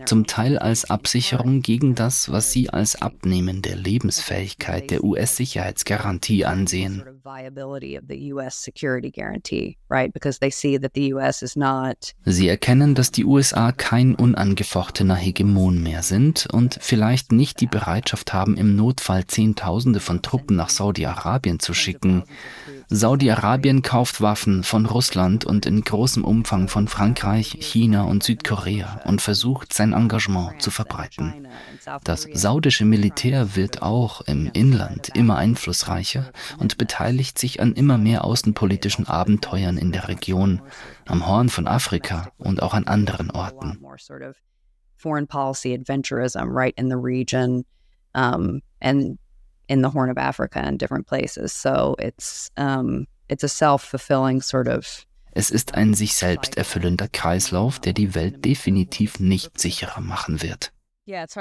zum 0.05 0.27
Teil 0.27 0.57
als 0.57 0.89
Absicherung 0.89 1.61
gegen 1.61 1.95
das, 1.95 2.31
was 2.31 2.51
sie 2.51 2.69
als 2.69 3.01
Abnehmen 3.01 3.61
der 3.61 3.75
Lebensfähigkeit 3.75 4.91
der 4.91 5.03
US-Sicherheitsgarantie 5.03 6.45
ansehen. 6.45 7.03
Sie 12.23 12.47
erkennen, 12.47 12.95
dass 12.95 13.11
die 13.11 13.25
USA 13.25 13.71
kein 13.71 14.15
unangefochtener 14.15 15.15
Hegemon 15.15 15.81
mehr 15.81 16.03
sind 16.03 16.47
und 16.51 16.77
vielleicht 16.81 17.31
nicht 17.31 17.61
die 17.61 17.67
Bereitschaft 17.67 18.33
haben, 18.33 18.57
im 18.57 18.75
Notfall 18.75 19.25
Zehntausende 19.25 19.99
von 19.99 20.21
Truppen 20.21 20.55
nach 20.55 20.69
Saudi-Arabien 20.69 21.59
zu 21.59 21.73
schicken. 21.73 22.23
Saudi-Arabien 22.89 23.81
kauft 23.81 24.21
Waffen 24.21 24.63
von 24.63 24.85
Russland 24.85 25.45
und 25.45 25.65
in 25.65 25.81
großem 25.81 26.23
Umfang 26.23 26.67
von 26.67 26.87
Frankreich, 26.87 27.57
China 27.59 28.03
und 28.03 28.23
Südkorea 28.23 29.01
und 29.05 29.21
versucht 29.21 29.73
sein 29.73 29.93
Engagement 29.93 30.61
zu 30.61 30.71
verbreiten. 30.71 31.47
Das 32.03 32.27
saudische 32.33 32.85
Militär 32.85 33.55
wird 33.55 33.81
auch 33.81 34.21
im 34.21 34.49
Inland 34.53 35.09
immer 35.15 35.37
einflussreicher 35.37 36.31
und 36.59 36.77
beteiligt 36.77 37.39
sich 37.39 37.61
an 37.61 37.73
immer 37.73 37.97
mehr 37.97 38.23
außenpolitischen 38.23 39.07
Abenteuern 39.07 39.77
in 39.77 39.91
der 39.91 40.07
Region, 40.07 40.61
am 41.05 41.27
Horn 41.27 41.49
von 41.49 41.67
Afrika 41.67 42.31
und 42.37 42.61
auch 42.61 42.73
an 42.73 42.87
anderen 42.87 43.31
Orten. 43.31 43.79
Foreign 44.97 45.27
policy 45.27 45.73
adventurism 45.73 46.49
right 46.49 46.73
in 46.77 46.89
the 46.89 46.95
region 46.95 47.63
um, 48.15 48.61
and 48.79 49.19
in 49.67 49.81
the 49.81 49.89
Horn 49.89 50.09
of 50.09 50.17
Africa 50.17 50.59
and 50.59 50.79
different 50.79 51.07
places. 51.07 51.53
So 51.53 51.95
it's 51.99 52.49
um, 52.57 53.07
it's 53.29 53.43
a 53.43 53.49
self-fulfilling 53.49 54.41
sort 54.41 54.67
of 54.67 55.05
es 55.37 55.51
ist 55.51 55.75
ein 55.75 55.93
sich 55.93 56.15
selbst 56.15 56.55
erfüllender 56.55 57.09
Kreislauf, 57.09 57.79
der 57.79 57.91
die 57.91 58.15
Welt 58.15 58.45
definitiv 58.45 59.19
nicht 59.19 59.59
sicherer 59.59 59.99
machen 59.99 60.41
wird. 60.41 60.71
Es 61.07 61.35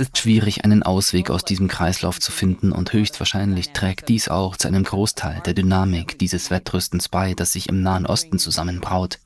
ist 0.00 0.18
schwierig, 0.18 0.64
einen 0.64 0.82
Ausweg 0.82 1.30
aus 1.30 1.44
diesem 1.44 1.68
Kreislauf 1.68 2.18
zu 2.18 2.32
finden 2.32 2.72
und 2.72 2.92
höchstwahrscheinlich 2.94 3.72
trägt 3.72 4.08
dies 4.08 4.28
auch 4.28 4.56
zu 4.56 4.68
einem 4.68 4.84
Großteil 4.84 5.42
der 5.44 5.52
Dynamik 5.52 6.18
dieses 6.18 6.50
Wettrüstens 6.50 7.10
bei, 7.10 7.34
das 7.34 7.52
sich 7.52 7.68
im 7.68 7.82
Nahen 7.82 8.06
Osten 8.06 8.38
zusammenbraut. 8.38 9.18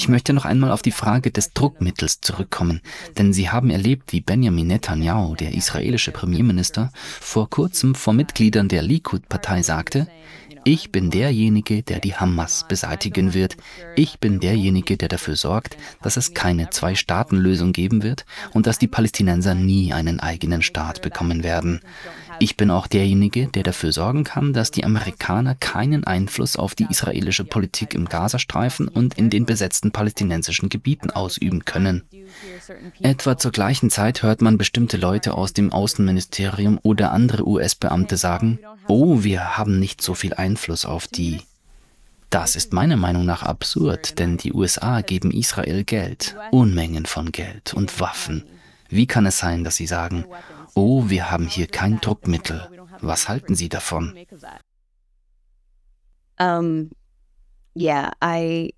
Ich 0.00 0.08
möchte 0.08 0.32
noch 0.32 0.46
einmal 0.46 0.72
auf 0.72 0.80
die 0.80 0.92
Frage 0.92 1.30
des 1.30 1.52
Druckmittels 1.52 2.22
zurückkommen, 2.22 2.80
denn 3.18 3.34
Sie 3.34 3.50
haben 3.50 3.68
erlebt, 3.68 4.14
wie 4.14 4.22
Benjamin 4.22 4.68
Netanyahu, 4.68 5.34
der 5.34 5.52
israelische 5.52 6.10
Premierminister, 6.10 6.90
vor 7.20 7.50
kurzem 7.50 7.94
vor 7.94 8.14
Mitgliedern 8.14 8.68
der 8.68 8.80
Likud-Partei 8.80 9.60
sagte, 9.60 10.06
ich 10.64 10.90
bin 10.90 11.10
derjenige, 11.10 11.82
der 11.82 12.00
die 12.00 12.14
Hamas 12.14 12.66
beseitigen 12.68 13.32
wird. 13.34 13.56
Ich 13.96 14.20
bin 14.20 14.40
derjenige, 14.40 14.96
der 14.96 15.08
dafür 15.08 15.36
sorgt, 15.36 15.76
dass 16.02 16.16
es 16.16 16.34
keine 16.34 16.70
Zwei-Staaten-Lösung 16.70 17.72
geben 17.72 18.02
wird 18.02 18.24
und 18.52 18.66
dass 18.66 18.78
die 18.78 18.88
Palästinenser 18.88 19.54
nie 19.54 19.92
einen 19.92 20.20
eigenen 20.20 20.62
Staat 20.62 21.00
bekommen 21.02 21.44
werden. 21.44 21.80
Ich 22.42 22.56
bin 22.56 22.70
auch 22.70 22.86
derjenige, 22.86 23.48
der 23.48 23.62
dafür 23.62 23.92
sorgen 23.92 24.24
kann, 24.24 24.54
dass 24.54 24.70
die 24.70 24.84
Amerikaner 24.84 25.54
keinen 25.54 26.04
Einfluss 26.04 26.56
auf 26.56 26.74
die 26.74 26.86
israelische 26.88 27.44
Politik 27.44 27.92
im 27.92 28.06
Gazastreifen 28.06 28.88
und 28.88 29.18
in 29.18 29.28
den 29.28 29.44
besetzten 29.44 29.90
palästinensischen 29.90 30.70
Gebieten 30.70 31.10
ausüben 31.10 31.66
können. 31.66 32.02
Etwa 33.02 33.36
zur 33.36 33.52
gleichen 33.52 33.90
Zeit 33.90 34.22
hört 34.22 34.40
man 34.40 34.56
bestimmte 34.56 34.96
Leute 34.96 35.34
aus 35.34 35.52
dem 35.52 35.70
Außenministerium 35.70 36.80
oder 36.82 37.12
andere 37.12 37.46
US-Beamte 37.46 38.16
sagen, 38.16 38.58
oh, 38.88 39.22
wir 39.22 39.58
haben 39.58 39.78
nicht 39.78 40.00
so 40.00 40.14
viel 40.14 40.32
Einfluss 40.32 40.86
auf 40.86 41.08
die. 41.08 41.42
Das 42.30 42.56
ist 42.56 42.72
meiner 42.72 42.96
Meinung 42.96 43.26
nach 43.26 43.42
absurd, 43.42 44.18
denn 44.18 44.38
die 44.38 44.54
USA 44.54 45.02
geben 45.02 45.30
Israel 45.30 45.84
Geld, 45.84 46.36
Unmengen 46.52 47.04
von 47.04 47.32
Geld 47.32 47.74
und 47.74 48.00
Waffen. 48.00 48.44
Wie 48.88 49.06
kann 49.06 49.26
es 49.26 49.38
sein, 49.38 49.62
dass 49.62 49.76
sie 49.76 49.86
sagen, 49.86 50.24
oh, 50.74 51.08
wir 51.08 51.30
haben 51.30 51.46
hier 51.46 51.66
kein 51.66 52.00
Druckmittel. 52.00 52.68
Was 53.00 53.28
halten 53.28 53.54
Sie 53.54 53.68
davon? 53.68 54.14
Um, 56.38 56.90
yeah, 57.74 58.12
I 58.20 58.70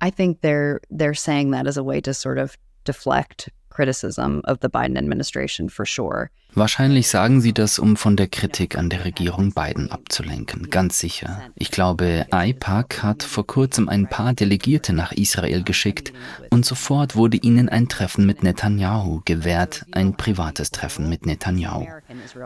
I 0.00 0.10
think 0.10 0.40
they're 0.42 0.80
they're 0.90 1.14
saying 1.14 1.50
that 1.52 1.66
as 1.66 1.76
a 1.76 1.84
way 1.84 2.00
to 2.02 2.12
sort 2.12 2.38
of 2.38 2.56
deflect 2.84 3.48
criticism 3.70 4.42
of 4.44 4.60
the 4.60 4.70
Biden 4.70 4.98
administration 4.98 5.68
for 5.68 5.86
sure. 5.86 6.30
Wahrscheinlich 6.56 7.08
sagen 7.08 7.40
sie 7.40 7.52
das, 7.52 7.80
um 7.80 7.96
von 7.96 8.16
der 8.16 8.28
Kritik 8.28 8.78
an 8.78 8.88
der 8.88 9.04
Regierung 9.04 9.52
Biden 9.52 9.90
abzulenken, 9.90 10.70
ganz 10.70 11.00
sicher. 11.00 11.42
Ich 11.56 11.72
glaube, 11.72 12.26
AIPAC 12.30 13.02
hat 13.02 13.24
vor 13.24 13.44
kurzem 13.44 13.88
ein 13.88 14.08
paar 14.08 14.34
Delegierte 14.34 14.92
nach 14.92 15.10
Israel 15.10 15.64
geschickt 15.64 16.12
und 16.50 16.64
sofort 16.64 17.16
wurde 17.16 17.38
ihnen 17.38 17.68
ein 17.68 17.88
Treffen 17.88 18.24
mit 18.24 18.44
Netanyahu 18.44 19.22
gewährt, 19.24 19.84
ein 19.90 20.16
privates 20.16 20.70
Treffen 20.70 21.08
mit 21.08 21.26
Netanyahu. 21.26 21.88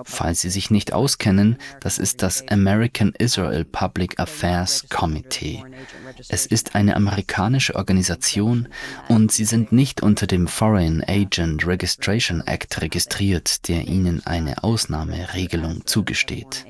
Falls 0.04 0.40
Sie 0.40 0.50
sich 0.50 0.70
nicht 0.70 0.94
auskennen, 0.94 1.58
das 1.80 1.98
ist 1.98 2.22
das 2.22 2.48
American 2.48 3.12
Israel 3.18 3.66
Public 3.66 4.18
Affairs 4.18 4.86
Committee. 4.88 5.62
Es 6.28 6.46
ist 6.46 6.74
eine 6.74 6.96
amerikanische 6.96 7.74
Organisation 7.74 8.68
und 9.08 9.32
sie 9.32 9.44
sind 9.44 9.70
nicht 9.70 10.02
unter 10.02 10.26
dem 10.26 10.48
Foreign 10.48 11.04
Agent 11.06 11.66
Registration 11.66 12.40
Act 12.46 12.80
registriert, 12.80 13.68
der 13.68 13.86
ihnen 13.86 13.97
eine 14.24 14.62
Ausnahmeregelung 14.64 15.86
zugesteht. 15.86 16.64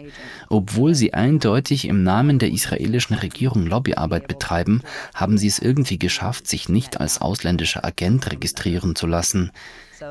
Obwohl 0.49 0.95
sie 0.95 1.15
eindeutig 1.15 1.87
im 1.87 2.03
Namen 2.03 2.39
der 2.39 2.51
israelischen 2.51 3.17
Regierung 3.17 3.67
Lobbyarbeit 3.67 4.29
betreiben, 4.29 4.83
haben 5.15 5.39
sie 5.39 5.49
es 5.49 5.59
irgendwie 5.59 5.99
geschafft, 5.99 6.47
sich 6.47 6.69
nicht 6.69 7.01
als 7.01 7.21
ausländischer 7.21 7.85
Agent 7.85 8.31
registrieren 8.31 8.95
zu 8.95 9.07
lassen. 9.07 9.51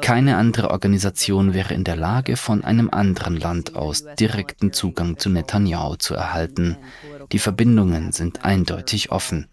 Keine 0.01 0.37
andere 0.37 0.71
Organisation 0.71 1.53
wäre 1.53 1.73
in 1.73 1.83
der 1.83 1.95
Lage, 1.95 2.35
von 2.37 2.63
einem 2.63 2.89
anderen 2.89 3.37
Land 3.37 3.75
aus 3.75 4.03
direkten 4.19 4.73
Zugang 4.73 5.17
zu 5.17 5.29
Netanyahu 5.29 5.95
zu 5.95 6.13
erhalten. 6.13 6.77
Die 7.31 7.39
Verbindungen 7.39 8.11
sind 8.11 8.43
eindeutig 8.43 9.11
offen. 9.11 9.47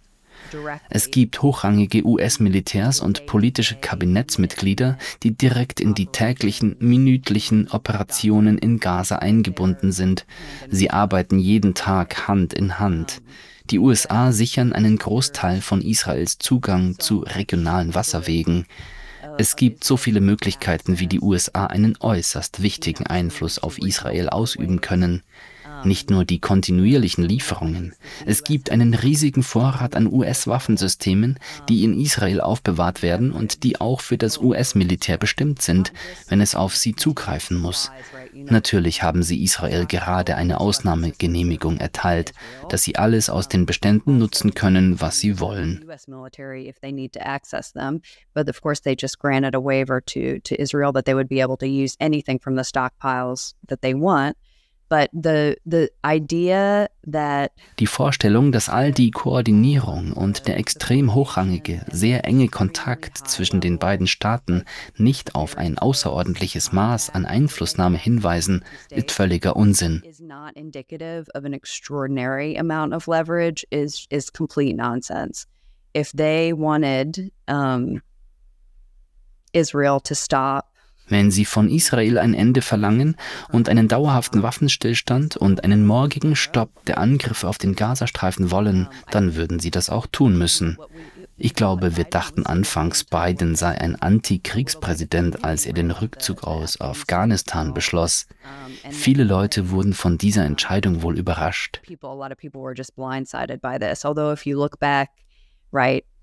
Es 0.91 1.11
gibt 1.11 1.43
hochrangige 1.43 2.05
US-Militärs 2.05 3.01
und 3.01 3.27
politische 3.27 3.77
Kabinettsmitglieder, 3.77 4.99
die 5.23 5.37
direkt 5.37 5.81
in 5.81 5.95
die 5.95 6.07
täglichen, 6.07 6.77
minütlichen 6.79 7.69
Operationen 7.71 8.59
in 8.59 8.79
Gaza 8.79 9.17
eingebunden 9.17 9.93
sind. 9.93 10.27
Sie 10.71 10.91
arbeiten 10.91 11.39
jeden 11.39 11.75
Tag 11.75 12.29
Hand 12.29 12.53
in 12.53 12.79
Hand. 12.79 13.23
Die 13.71 13.79
USA 13.79 14.31
sichern 14.31 14.73
einen 14.73 14.99
Großteil 14.99 15.63
von 15.63 15.81
Israels 15.81 16.39
Zugang 16.39 16.99
zu 16.99 17.21
regionalen 17.21 17.95
Wasserwegen. 17.95 18.67
Es 19.39 19.57
gibt 19.57 19.85
so 19.85 19.97
viele 19.97 20.21
Möglichkeiten, 20.21 21.01
wie 21.01 21.07
die 21.07 21.21
USA 21.21 21.67
einen 21.67 21.97
äußerst 21.99 22.63
wichtigen 22.63 23.07
Einfluss 23.07 23.59
auf 23.59 23.79
Israel 23.79 24.29
ausüben 24.29 24.81
können. 24.81 25.23
Nicht 25.85 26.11
nur 26.11 26.25
die 26.25 26.39
kontinuierlichen 26.39 27.25
Lieferungen. 27.25 27.95
Es 28.27 28.45
gibt 28.45 28.71
einen 28.71 28.95
riesigen 28.95 29.43
Vorrat 29.43 29.95
an 29.97 30.13
US-Waffensystemen, 30.13 31.39
die 31.69 31.85
in 31.85 31.99
Israel 32.01 32.41
aufbewahrt 32.41 33.03
werden 33.03 33.33
und 33.33 33.63
die 33.63 33.81
auch 33.81 34.01
für 34.01 34.19
das 34.19 34.39
US-Militär 34.39 35.19
bestimmt 35.19 35.63
sind, 35.63 35.93
wenn 36.29 36.41
es 36.41 36.55
auf 36.55 36.77
sie 36.77 36.95
zugreifen 36.95 37.59
muss. 37.59 37.91
Natürlich 38.35 39.03
haben 39.03 39.23
sie 39.23 39.43
Israel 39.43 39.87
gerade 39.87 40.37
eine 40.37 40.61
Ausnahmegenehmigung 40.61 41.79
erteilt, 41.79 42.33
dass 42.69 42.83
sie 42.83 42.97
alles 42.97 43.31
aus 43.31 43.49
den 43.49 43.67
Beständen 43.67 44.19
nutzen 44.19 44.55
können, 44.55 45.01
was 45.01 45.21
sie 45.21 45.39
wollen. 45.39 45.85
Israel 50.65 50.93
that 50.93 51.05
they 51.05 51.15
would 51.15 51.29
be 51.29 51.41
able 51.41 51.57
to 51.57 51.67
use 51.67 51.97
anything 52.01 52.39
from 52.39 52.57
the 52.57 52.65
stockpiles 52.65 53.55
that 53.69 53.83
they 53.83 53.95
want. 53.95 54.37
Die 57.79 57.87
Vorstellung, 57.87 58.53
dass 58.53 58.69
all 58.69 58.93
die 58.93 59.11
Koordinierung 59.11 60.13
und 60.13 60.47
der 60.47 60.59
extrem 60.59 61.15
hochrangige, 61.15 61.85
sehr 61.91 62.25
enge 62.25 62.49
Kontakt 62.49 63.19
zwischen 63.29 63.61
den 63.61 63.79
beiden 63.79 64.07
Staaten 64.07 64.65
nicht 64.97 65.35
auf 65.35 65.57
ein 65.57 65.79
außerordentliches 65.79 66.73
Maß 66.73 67.11
an 67.11 67.27
Einflussnahme 67.27 67.99
hinweisen, 67.99 68.65
ist 68.91 69.11
völliger 69.11 69.57
Unsinn. 69.57 70.03
If 75.97 76.11
they 76.13 76.53
wanted 76.53 77.33
um, 77.47 78.03
Israel 79.53 80.01
to 80.01 80.15
stop 80.15 80.74
wenn 81.09 81.31
sie 81.31 81.45
von 81.45 81.69
Israel 81.69 82.19
ein 82.19 82.35
Ende 82.35 82.63
verlangen 82.63 83.17
und 83.51 83.69
einen 83.69 83.89
dauerhaften 83.89 84.43
Waffenstillstand 84.43 85.37
und 85.37 85.65
einen 85.65 85.87
morgigen 85.87 86.37
Stopp 86.37 86.85
der 86.87 86.99
Angriffe 86.99 87.49
auf 87.49 87.59
den 87.59 87.75
Gazastreifen 87.75 88.51
wollen, 88.51 88.89
dann 89.11 89.35
würden 89.35 89.61
sie 89.61 89.71
das 89.71 89.91
auch 89.91 90.07
tun 90.07 90.39
müssen. 90.39 90.79
Ich 91.37 91.55
glaube, 91.55 91.97
wir 91.97 92.05
dachten 92.05 92.47
anfangs, 92.47 93.03
Biden 93.03 93.57
sei 93.57 93.77
ein 93.81 93.97
Antikriegspräsident, 93.97 95.45
als 95.45 95.67
er 95.67 95.73
den 95.73 95.91
Rückzug 95.91 96.45
aus 96.45 96.81
Afghanistan 96.81 97.75
beschloss. 97.75 98.27
Viele 98.91 99.25
Leute 99.25 99.71
wurden 99.71 99.95
von 99.95 100.17
dieser 100.17 100.45
Entscheidung 100.45 101.03
wohl 101.03 101.19
überrascht 101.19 101.81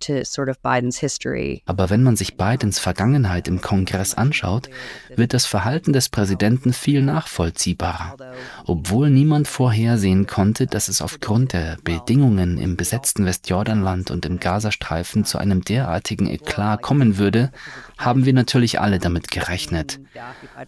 to 0.02 0.24
sort 0.24 0.50
of 0.50 0.60
Bidens 0.60 1.00
history. 1.00 1.64
Aber 1.66 1.90
wenn 1.90 2.04
man 2.04 2.16
sich 2.16 2.38
Bidens 2.38 2.80
Vergangenheit 2.80 3.48
im 3.48 3.62
Kongress 3.62 4.14
anschaut, 4.14 4.70
wird 5.16 5.34
das 5.34 5.46
Verhalten 5.46 5.94
des 5.94 6.10
Präsidenten 6.10 6.74
viel 6.74 7.02
nachvollziehbarer. 7.02 8.16
Obwohl 8.66 9.10
niemand 9.10 9.48
vorhersehen 9.48 10.28
konnte, 10.28 10.68
dass 10.68 10.88
es 10.88 11.02
aufgrund 11.02 11.54
der 11.54 11.78
Bedingungen 11.84 12.58
im 12.58 12.76
besetzten 12.76 13.26
Westjordanland 13.26 14.12
und 14.12 14.26
im 14.26 14.40
Gazastreifen 14.40 15.26
zu 15.26 15.38
einem 15.38 15.64
derartigen 15.64 16.28
Eklat 16.28 16.82
kommen 16.82 17.18
würde, 17.18 17.52
haben 17.98 18.26
wir 18.26 18.34
natürlich 18.34 18.80
alle 18.80 19.00
damit 19.00 19.30
gerechnet. 19.30 20.00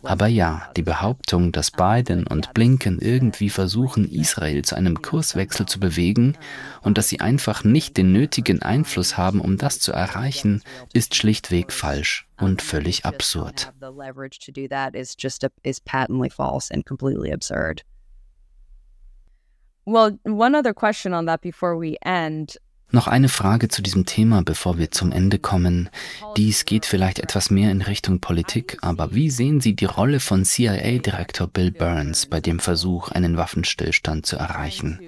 Aber 0.03 0.27
ja, 0.27 0.69
die 0.77 0.83
Behauptung, 0.83 1.51
dass 1.51 1.71
Biden 1.71 2.27
und 2.27 2.53
Blinken 2.53 2.99
irgendwie 2.99 3.49
versuchen, 3.49 4.09
Israel 4.09 4.63
zu 4.63 4.75
einem 4.75 5.01
Kurswechsel 5.01 5.65
zu 5.65 5.79
bewegen 5.79 6.37
und 6.81 6.97
dass 6.97 7.09
sie 7.09 7.19
einfach 7.19 7.63
nicht 7.63 7.97
den 7.97 8.11
nötigen 8.11 8.61
Einfluss 8.61 9.17
haben, 9.17 9.22
um 9.31 9.57
das 9.57 9.79
zu 9.79 9.91
erreichen, 9.91 10.61
ist 10.93 11.15
schlichtweg 11.15 11.71
falsch 11.71 12.27
und 12.37 12.61
völlig 12.61 13.05
absurd. 13.05 13.73
Well, 19.85 20.17
one 20.23 20.57
other 20.57 20.73
question 20.73 21.13
on 21.13 21.25
that 21.25 21.41
before 21.41 21.79
we 21.79 21.97
end. 22.01 22.57
Noch 22.93 23.07
eine 23.07 23.27
Frage 23.27 23.69
zu 23.69 23.81
diesem 23.81 24.05
Thema, 24.05 24.43
bevor 24.43 24.77
wir 24.77 24.91
zum 24.91 25.11
Ende 25.11 25.39
kommen. 25.39 25.89
Dies 26.37 26.63
geht 26.63 26.85
vielleicht 26.85 27.17
etwas 27.17 27.49
mehr 27.49 27.71
in 27.71 27.81
Richtung 27.81 28.19
Politik, 28.19 28.77
aber 28.81 29.15
wie 29.15 29.31
sehen 29.31 29.61
Sie 29.61 29.75
die 29.75 29.85
Rolle 29.85 30.19
von 30.19 30.45
CIA-Direktor 30.45 31.47
Bill 31.47 31.71
Burns 31.71 32.27
bei 32.27 32.39
dem 32.39 32.59
Versuch, 32.59 33.09
einen 33.09 33.35
Waffenstillstand 33.35 34.27
zu 34.27 34.35
erreichen? 34.35 34.99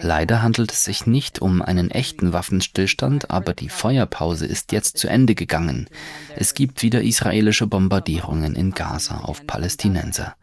Leider 0.00 0.42
handelt 0.42 0.72
es 0.72 0.84
sich 0.84 1.06
nicht 1.06 1.40
um 1.40 1.62
einen 1.62 1.90
echten 1.90 2.32
Waffenstillstand, 2.32 3.30
aber 3.30 3.52
die 3.52 3.68
Feuerpause 3.68 4.46
ist 4.46 4.72
jetzt 4.72 4.98
zu 4.98 5.08
Ende 5.08 5.34
gegangen. 5.34 5.88
Es 6.36 6.54
gibt 6.54 6.82
wieder 6.82 7.02
israelische 7.02 7.66
Bombardierungen 7.66 8.54
in 8.54 8.72
Gaza 8.72 9.18
auf 9.18 9.46
Palästinenser. 9.46 10.34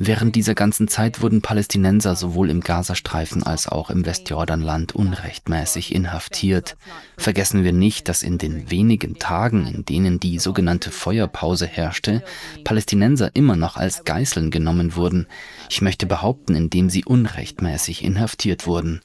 Während 0.00 0.36
dieser 0.36 0.54
ganzen 0.54 0.86
Zeit 0.86 1.22
wurden 1.22 1.42
Palästinenser 1.42 2.14
sowohl 2.14 2.50
im 2.50 2.60
Gazastreifen 2.60 3.42
als 3.42 3.66
auch 3.66 3.90
im 3.90 4.06
Westjordanland 4.06 4.94
unrechtmäßig 4.94 5.92
inhaftiert. 5.92 6.76
Vergessen 7.16 7.64
wir 7.64 7.72
nicht, 7.72 8.08
dass 8.08 8.22
in 8.22 8.38
den 8.38 8.70
wenigen 8.70 9.18
Tagen, 9.18 9.66
in 9.66 9.84
denen 9.84 10.20
die 10.20 10.38
sogenannte 10.38 10.92
Feuerpause 10.92 11.66
herrschte, 11.66 12.22
Palästinenser 12.62 13.34
immer 13.34 13.56
noch 13.56 13.76
als 13.76 14.04
Geiseln 14.04 14.52
genommen 14.52 14.94
wurden. 14.94 15.26
Ich 15.68 15.82
möchte 15.82 16.06
behaupten, 16.06 16.54
indem 16.54 16.90
sie 16.90 17.04
unrechtmäßig 17.04 18.04
inhaftiert 18.04 18.68
wurden. 18.68 19.00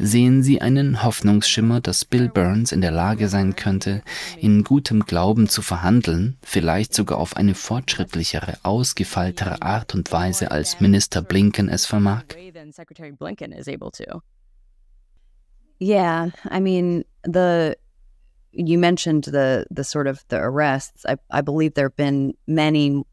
Sehen 0.00 0.42
Sie 0.42 0.60
einen 0.60 1.02
Hoffnungsschimmer, 1.02 1.80
dass 1.80 2.04
Bill 2.04 2.28
Burns 2.28 2.70
in 2.72 2.80
der 2.80 2.92
Lage 2.92 3.28
sein 3.28 3.56
könnte, 3.56 4.02
in 4.38 4.62
gutem 4.62 5.04
Glauben 5.04 5.48
zu 5.48 5.60
verhandeln, 5.60 6.36
vielleicht 6.42 6.94
sogar 6.94 7.18
auf 7.18 7.36
eine 7.36 7.54
fortschrittlichere, 7.54 8.58
ausgefeiltere 8.62 9.62
Art 9.62 9.94
und 9.94 10.12
Weise, 10.12 10.50
als 10.50 10.80
Minister 10.80 11.20
Blinken 11.22 11.68
es 11.68 11.84
vermag? 11.86 12.24
Yeah, 15.80 16.30
I 16.50 16.60
mean, 16.60 17.04
the 17.24 17.74
you 18.50 18.78
mentioned 18.78 19.24
the 19.24 19.64
the 19.70 19.84
sort 19.84 20.08
of 20.08 20.24
the 20.28 20.36
arrests. 20.36 21.04
I 21.04 21.16
I 21.30 21.40
believe 21.40 21.74
there 21.74 21.90
been 21.90 22.34
many 22.46 23.04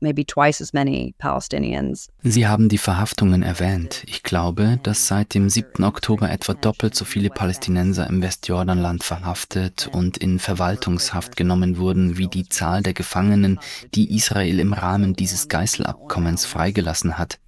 maybe 0.00 0.24
twice 0.24 0.60
as 0.60 0.72
many 0.72 1.14
Palestinians. 1.18 2.08
Sie 2.22 2.46
haben 2.46 2.68
die 2.68 2.78
Verhaftungen 2.78 3.42
erwähnt. 3.42 4.02
Ich 4.06 4.22
glaube, 4.22 4.78
dass 4.82 5.08
seit 5.08 5.34
dem 5.34 5.48
7. 5.48 5.84
Oktober 5.84 6.30
etwa 6.30 6.54
doppelt 6.54 6.94
so 6.94 7.04
viele 7.04 7.30
Palästinenser 7.30 8.06
im 8.08 8.22
Westjordanland 8.22 9.02
verhaftet 9.02 9.88
und 9.92 10.16
in 10.16 10.38
Verwaltungshaft 10.38 11.36
genommen 11.36 11.78
wurden, 11.78 12.16
wie 12.18 12.28
die 12.28 12.48
Zahl 12.48 12.82
der 12.82 12.94
Gefangenen, 12.94 13.60
die 13.94 14.14
Israel 14.14 14.60
im 14.60 14.72
Rahmen 14.72 15.14
dieses 15.14 15.48
Geiselabkommens 15.48 16.44
freigelassen 16.44 17.18
hat. 17.18 17.38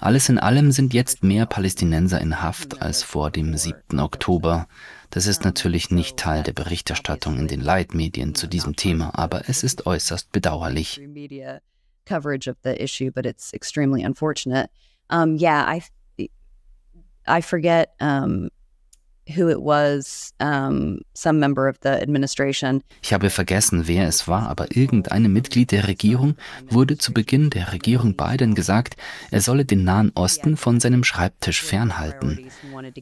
Alles 0.00 0.28
in 0.28 0.38
allem 0.38 0.72
sind 0.72 0.92
jetzt 0.92 1.22
mehr 1.22 1.46
Palästinenser 1.46 2.20
in 2.20 2.42
Haft 2.42 2.82
als 2.82 3.02
vor 3.02 3.30
dem 3.30 3.56
7. 3.56 4.00
Oktober. 4.00 4.66
Das 5.12 5.26
ist 5.26 5.44
natürlich 5.44 5.90
nicht 5.90 6.16
Teil 6.16 6.42
der 6.42 6.54
Berichterstattung 6.54 7.38
in 7.38 7.46
den 7.46 7.60
Leitmedien 7.60 8.34
zu 8.34 8.46
diesem 8.46 8.76
Thema, 8.76 9.10
aber 9.18 9.46
es 9.46 9.62
ist 9.62 9.84
äußerst 9.84 10.32
bedauerlich. 10.32 10.98
Um, 15.10 15.36
yeah, 15.36 15.76
I, 16.16 16.30
I 17.28 17.42
forget 17.42 17.90
um, 18.00 18.48
who 19.26 19.48
it 19.48 19.58
was, 19.60 20.32
um, 20.40 21.00
some 21.14 21.38
member 21.38 21.68
of 21.68 21.76
the 21.82 21.90
administration. 21.90 22.82
Ich 23.02 23.12
habe 23.12 23.30
vergessen, 23.30 23.86
wer 23.86 24.08
es 24.08 24.26
war, 24.26 24.48
aber 24.48 24.76
irgendeinem 24.76 25.32
Mitglied 25.32 25.70
der 25.70 25.86
Regierung 25.86 26.36
wurde 26.68 26.98
zu 26.98 27.12
Beginn 27.12 27.50
der 27.50 27.72
Regierung 27.72 28.16
Biden 28.16 28.54
gesagt, 28.54 28.96
er 29.30 29.40
solle 29.40 29.64
den 29.64 29.84
Nahen 29.84 30.10
Osten 30.14 30.56
von 30.56 30.80
seinem 30.80 31.04
Schreibtisch 31.04 31.62
fernhalten, 31.62 32.50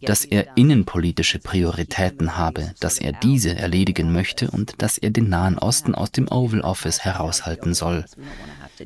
dass 0.03 0.25
er 0.25 0.57
innenpolitische 0.57 1.39
Prioritäten 1.39 2.37
habe, 2.37 2.75
dass 2.81 2.99
er 2.99 3.12
diese 3.12 3.57
erledigen 3.57 4.12
möchte 4.12 4.51
und 4.51 4.83
dass 4.83 4.99
er 4.99 5.11
den 5.11 5.29
Nahen 5.29 5.59
Osten 5.59 5.95
aus 5.95 6.12
dem 6.12 6.29
Oval 6.29 6.61
Office 6.61 7.01
heraushalten 7.01 7.75
soll. 7.75 8.05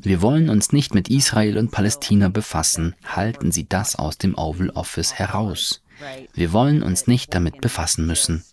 Wir 0.03 0.23
wollen 0.23 0.49
uns 0.49 0.73
nicht 0.73 0.95
mit 0.95 1.09
Israel 1.09 1.59
und 1.59 1.71
Palästina 1.71 2.29
befassen, 2.29 2.95
halten 3.05 3.53
Sie 3.53 3.69
das 3.69 3.97
aus 3.97 4.19
dem 4.19 4.37
Oval 4.37 4.71
Office 4.71 5.15
heraus. 5.15 5.84
Wir 6.33 6.53
wollen 6.53 6.83
uns 6.83 7.07
nicht 7.07 7.35
damit 7.35 7.61
befassen 7.61 8.07
müssen. 8.07 8.45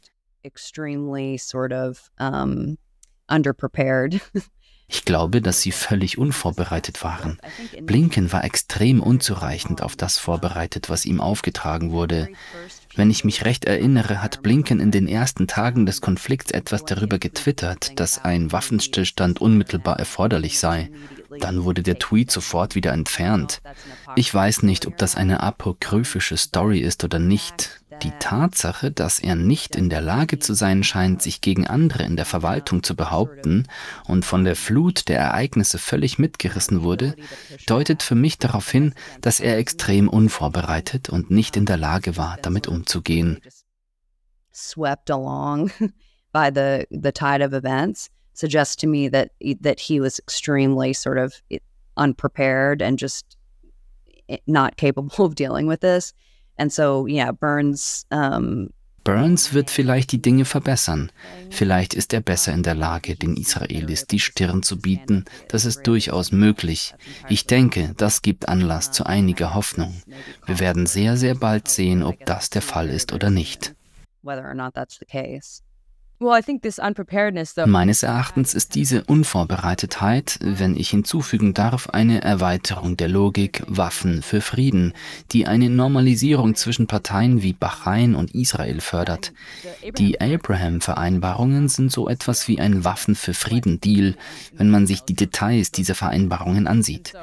Ich 4.88 5.06
glaube, 5.06 5.42
dass 5.42 5.62
sie 5.62 5.72
völlig 5.72 6.18
unvorbereitet 6.18 7.04
waren. 7.04 7.40
Blinken 7.82 8.32
war 8.32 8.44
extrem 8.44 9.02
unzureichend 9.02 9.82
auf 9.82 9.96
das 9.96 10.18
vorbereitet, 10.18 10.90
was 10.90 11.06
ihm 11.06 11.22
aufgetragen 11.22 11.92
wurde. 11.92 12.30
Wenn 12.96 13.10
ich 13.10 13.24
mich 13.24 13.46
recht 13.46 13.66
erinnere, 13.66 14.22
hat 14.22 14.42
Blinken 14.44 14.80
in 14.80 14.92
den 14.92 15.08
ersten 15.08 15.48
Tagen 15.48 15.86
des 15.86 16.02
Konflikts 16.02 16.52
etwas 16.52 16.84
darüber 16.84 17.20
getwittert, 17.20 18.00
dass 18.00 18.24
ein 18.24 18.52
Waffenstillstand 18.52 19.40
unmittelbar 19.40 19.98
erforderlich 19.98 20.60
sei. 20.60 20.92
Dann 21.40 21.64
wurde 21.64 21.84
der 21.84 22.00
Tweet 22.00 22.32
sofort 22.32 22.76
wieder 22.76 22.92
entfernt. 22.92 23.62
Ich 24.16 24.34
weiß 24.34 24.64
nicht, 24.64 24.86
ob 24.88 24.98
das 24.98 25.16
eine 25.16 25.42
apokryphische 25.42 26.38
Story 26.38 26.80
ist 26.80 27.04
oder 27.04 27.20
nicht. 27.20 27.82
Die 28.04 28.12
Tatsache, 28.20 28.92
dass 28.92 29.20
er 29.20 29.36
nicht 29.36 29.76
in 29.76 29.90
der 29.90 30.02
Lage 30.02 30.40
zu 30.40 30.54
sein 30.54 30.84
scheint, 30.84 31.22
sich 31.22 31.42
gegen 31.42 31.68
andere 31.68 32.04
in 32.04 32.16
der 32.16 32.26
Verwaltung 32.26 32.84
zu 32.84 32.96
behaupten 32.96 33.68
und 34.06 34.26
von 34.26 34.44
der 34.44 34.56
Flut 34.56 35.08
der 35.08 35.20
Ereignisse 35.20 35.78
völlig 35.78 36.18
mitgerissen 36.18 36.84
wurde, 36.84 37.16
deutet 37.68 38.02
für 38.02 38.16
mich 38.16 38.38
darauf 38.38 38.70
hin, 38.70 38.94
dass 39.22 39.40
er 39.40 39.58
extrem 39.58 40.10
unvorbereitet 40.10 41.10
und 41.10 41.30
nicht 41.32 41.56
in 41.58 41.66
der 41.66 41.78
Lage 41.78 42.18
war, 42.18 42.38
damit 42.42 42.68
umzugehen. 42.68 43.40
Swept 44.54 45.12
along 45.12 45.72
by 46.34 46.50
the, 46.54 46.86
the 46.90 47.12
tide 47.12 47.46
of 47.46 47.54
events 47.54 48.10
suggests 48.34 48.76
to 48.78 48.88
me 48.88 49.10
that 49.10 49.32
that 49.62 49.80
he 49.80 50.00
was 50.00 50.20
extremely 50.20 50.94
sort 50.94 51.18
of 51.18 51.42
unprepared 51.98 52.82
and 52.82 52.98
just 52.98 53.38
eh, 54.30 54.38
not 54.48 54.78
capable 54.78 55.26
of 55.26 55.36
dealing 55.36 55.68
with 55.68 55.82
this. 55.82 56.14
And 56.58 56.72
so, 56.72 57.06
yeah, 57.06 57.32
Burns. 57.32 58.06
Um, 58.12 58.70
Burns 59.04 59.54
wird 59.54 59.72
vielleicht 59.72 60.12
die 60.12 60.22
Dinge 60.22 60.46
verbessern. 60.46 61.12
Vielleicht 61.50 61.96
ist 61.96 62.14
er 62.14 62.22
besser 62.22 62.54
in 62.54 62.62
der 62.62 62.76
Lage, 62.76 63.16
den 63.16 63.36
Israelis 63.36 64.06
die 64.06 64.20
Stirn 64.20 64.62
zu 64.62 64.80
bieten. 64.80 65.26
Das 65.48 65.66
ist 65.66 65.88
durchaus 65.88 66.32
möglich. 66.32 66.94
Ich 67.28 67.48
denke, 67.48 67.96
das 67.98 68.22
gibt 68.22 68.48
Anlass 68.48 68.92
zu 68.92 69.04
einiger 69.04 69.56
Hoffnung. 69.56 70.04
Wir 70.46 70.60
werden 70.60 70.86
sehr, 70.86 71.18
sehr 71.18 71.34
bald 71.34 71.68
sehen, 71.68 72.04
ob 72.04 72.24
das 72.28 72.52
der 72.52 72.62
Fall 72.62 72.90
ist 72.90 73.12
oder 73.12 73.32
nicht. 73.32 73.74
Whether 74.22 74.46
or 74.46 74.54
not 74.54 74.76
that's 74.76 75.00
the 75.00 75.06
case. 75.06 75.64
Meines 77.66 78.04
Erachtens 78.04 78.54
ist 78.54 78.76
diese 78.76 79.04
Unvorbereitetheit, 79.06 80.38
wenn 80.40 80.78
ich 80.78 80.92
hinzufügen 80.92 81.56
darf, 81.56 81.90
eine 81.90 82.22
Erweiterung 82.22 82.96
der 82.96 83.08
Logik 83.08 83.64
Waffen 83.66 84.22
für 84.22 84.40
Frieden, 84.40 84.94
die 85.32 85.48
eine 85.48 85.68
Normalisierung 85.70 86.54
zwischen 86.54 86.86
Parteien 86.86 87.42
wie 87.42 87.54
Bahrain 87.54 88.14
und 88.14 88.36
Israel 88.36 88.82
fördert. 88.82 89.34
Die 89.98 90.22
Abraham-Vereinbarungen 90.22 91.70
sind 91.70 91.92
so 91.92 92.08
etwas 92.08 92.48
wie 92.48 92.60
ein 92.60 92.86
Waffen 92.86 93.16
für 93.16 93.34
Frieden-Deal, 93.34 94.16
wenn 94.54 94.70
man 94.70 94.86
sich 94.86 95.02
die 95.02 95.16
Details 95.16 95.72
dieser 95.72 95.96
Vereinbarungen 95.96 96.68
ansieht. 96.68 97.14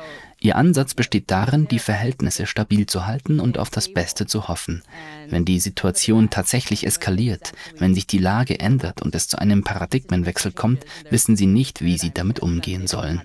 Ihr 0.40 0.56
Ansatz 0.56 0.94
besteht 0.94 1.30
darin, 1.30 1.66
die 1.66 1.80
Verhältnisse 1.80 2.46
stabil 2.46 2.86
zu 2.86 3.06
halten 3.06 3.40
und 3.40 3.58
auf 3.58 3.70
das 3.70 3.92
Beste 3.92 4.26
zu 4.26 4.46
hoffen. 4.46 4.82
Wenn 5.28 5.44
die 5.44 5.58
Situation 5.58 6.30
tatsächlich 6.30 6.86
eskaliert, 6.86 7.52
wenn 7.78 7.94
sich 7.94 8.06
die 8.06 8.18
Lage 8.18 8.60
ändert 8.60 9.02
und 9.02 9.14
es 9.14 9.26
zu 9.26 9.38
einem 9.38 9.64
Paradigmenwechsel 9.64 10.52
kommt, 10.52 10.84
wissen 11.10 11.36
sie 11.36 11.46
nicht, 11.46 11.82
wie 11.82 11.98
sie 11.98 12.12
damit 12.12 12.40
umgehen 12.40 12.86
sollen. 12.86 13.22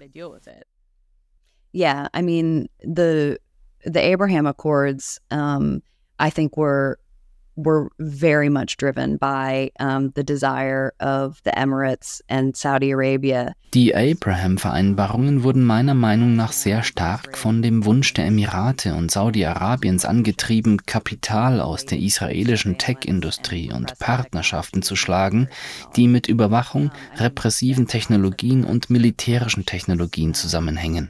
Yeah, 1.76 2.08
I 2.16 2.22
mean, 2.22 2.68
the 2.84 3.38
the 3.84 4.00
Abraham 4.00 4.46
Accords, 4.46 5.20
um, 5.32 5.82
I 6.20 6.30
think 6.30 6.56
were 6.56 6.98
were 7.56 7.90
very 8.00 8.50
much 8.50 8.78
driven 8.78 9.18
by 9.18 9.72
um, 9.80 10.12
the 10.16 10.24
desire 10.24 10.94
of 11.00 11.42
the 11.44 11.52
Emirates 11.52 12.22
and 12.30 12.56
Saudi 12.56 12.92
Arabia. 12.92 13.56
Die 13.74 13.96
Abraham-Vereinbarungen 13.96 15.42
wurden 15.42 15.64
meiner 15.64 15.96
Meinung 15.96 16.36
nach 16.36 16.52
sehr 16.52 16.84
stark 16.84 17.36
von 17.36 17.64
dem 17.64 17.86
Wunsch 17.86 18.14
der 18.14 18.26
Emirate 18.26 18.94
und 18.94 19.10
Saudi-Arabiens 19.10 20.06
angetrieben, 20.06 20.86
Kapital 20.86 21.60
aus 21.60 21.88
der 21.88 21.98
israelischen 21.98 22.78
Tech-Industrie 22.78 23.72
und 23.72 23.98
Partnerschaften 23.98 24.84
zu 24.84 24.96
schlagen, 24.96 25.50
die 25.96 26.08
mit 26.08 26.28
Überwachung, 26.28 26.92
repressiven 27.18 27.88
Technologien 27.88 28.64
und 28.64 28.92
militärischen 28.92 29.66
Technologien 29.66 30.36
zusammenhängen. 30.36 31.10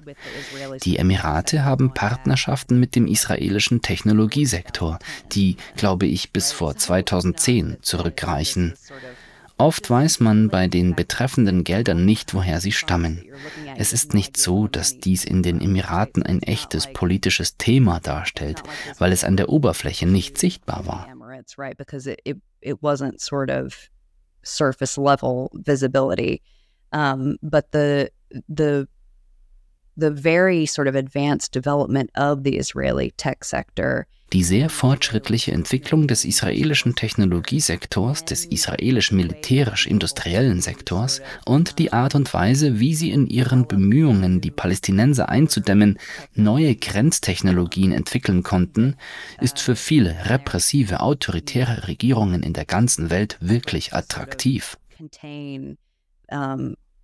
Die 0.83 0.97
Emirate 0.97 1.65
haben 1.65 1.93
Partnerschaften 1.93 2.79
mit 2.79 2.95
dem 2.95 3.07
israelischen 3.07 3.81
Technologiesektor, 3.81 4.99
die, 5.33 5.57
glaube 5.75 6.05
ich, 6.05 6.31
bis 6.33 6.51
vor 6.51 6.75
2010 6.75 7.77
zurückreichen. 7.81 8.73
Oft 9.57 9.89
weiß 9.89 10.19
man 10.19 10.49
bei 10.49 10.67
den 10.67 10.95
betreffenden 10.95 11.63
Geldern 11.63 12.05
nicht, 12.05 12.33
woher 12.33 12.59
sie 12.59 12.71
stammen. 12.71 13.23
Es 13.77 13.93
ist 13.93 14.13
nicht 14.13 14.35
so, 14.35 14.67
dass 14.67 14.97
dies 14.97 15.23
in 15.23 15.43
den 15.43 15.61
Emiraten 15.61 16.23
ein 16.23 16.41
echtes 16.41 16.91
politisches 16.91 17.55
Thema 17.57 17.99
darstellt, 17.99 18.63
weil 18.97 19.11
es 19.11 19.23
an 19.23 19.37
der 19.37 19.49
Oberfläche 19.49 20.07
nicht 20.07 20.37
sichtbar 20.37 20.85
war. 20.87 21.07
surface 24.43 24.97
level 24.97 25.49
visibility. 25.53 26.41
Um, 26.91 27.37
but 27.41 27.71
the 27.71 28.11
the 28.47 28.87
the 29.95 30.11
very 30.11 30.65
sort 30.65 30.87
of 30.87 30.95
advanced 30.95 31.51
development 31.51 32.09
of 32.15 32.43
the 32.43 32.57
Israeli 32.57 33.11
tech 33.17 33.43
sector 33.43 34.07
die 34.33 34.43
sehr 34.43 34.69
fortschrittliche 34.69 35.51
Entwicklung 35.51 36.07
des 36.07 36.25
israelischen 36.25 36.95
Technologiesektors, 36.95 38.25
des 38.25 38.45
israelischen 38.45 39.15
militärisch-industriellen 39.17 40.59
Sektors 40.59 41.21
und 41.45 41.77
die 41.77 41.93
Art 41.93 42.15
und 42.15 42.33
Weise, 42.33 42.79
wie 42.79 42.95
sie 42.95 43.11
in 43.11 43.27
ihren 43.27 43.67
Bemühungen, 43.67 44.41
die 44.41 44.49
Palästinenser 44.49 45.29
einzudämmen, 45.29 45.99
neue 46.33 46.75
Grenztechnologien 46.75 47.91
entwickeln 47.91 48.41
konnten, 48.41 48.95
ist 49.39 49.59
für 49.59 49.75
viele 49.75 50.15
repressive, 50.25 51.01
autoritäre 51.01 51.87
Regierungen 51.87 52.41
in 52.41 52.53
der 52.53 52.65
ganzen 52.65 53.11
Welt 53.11 53.37
wirklich 53.39 53.93
attraktiv. 53.93 54.77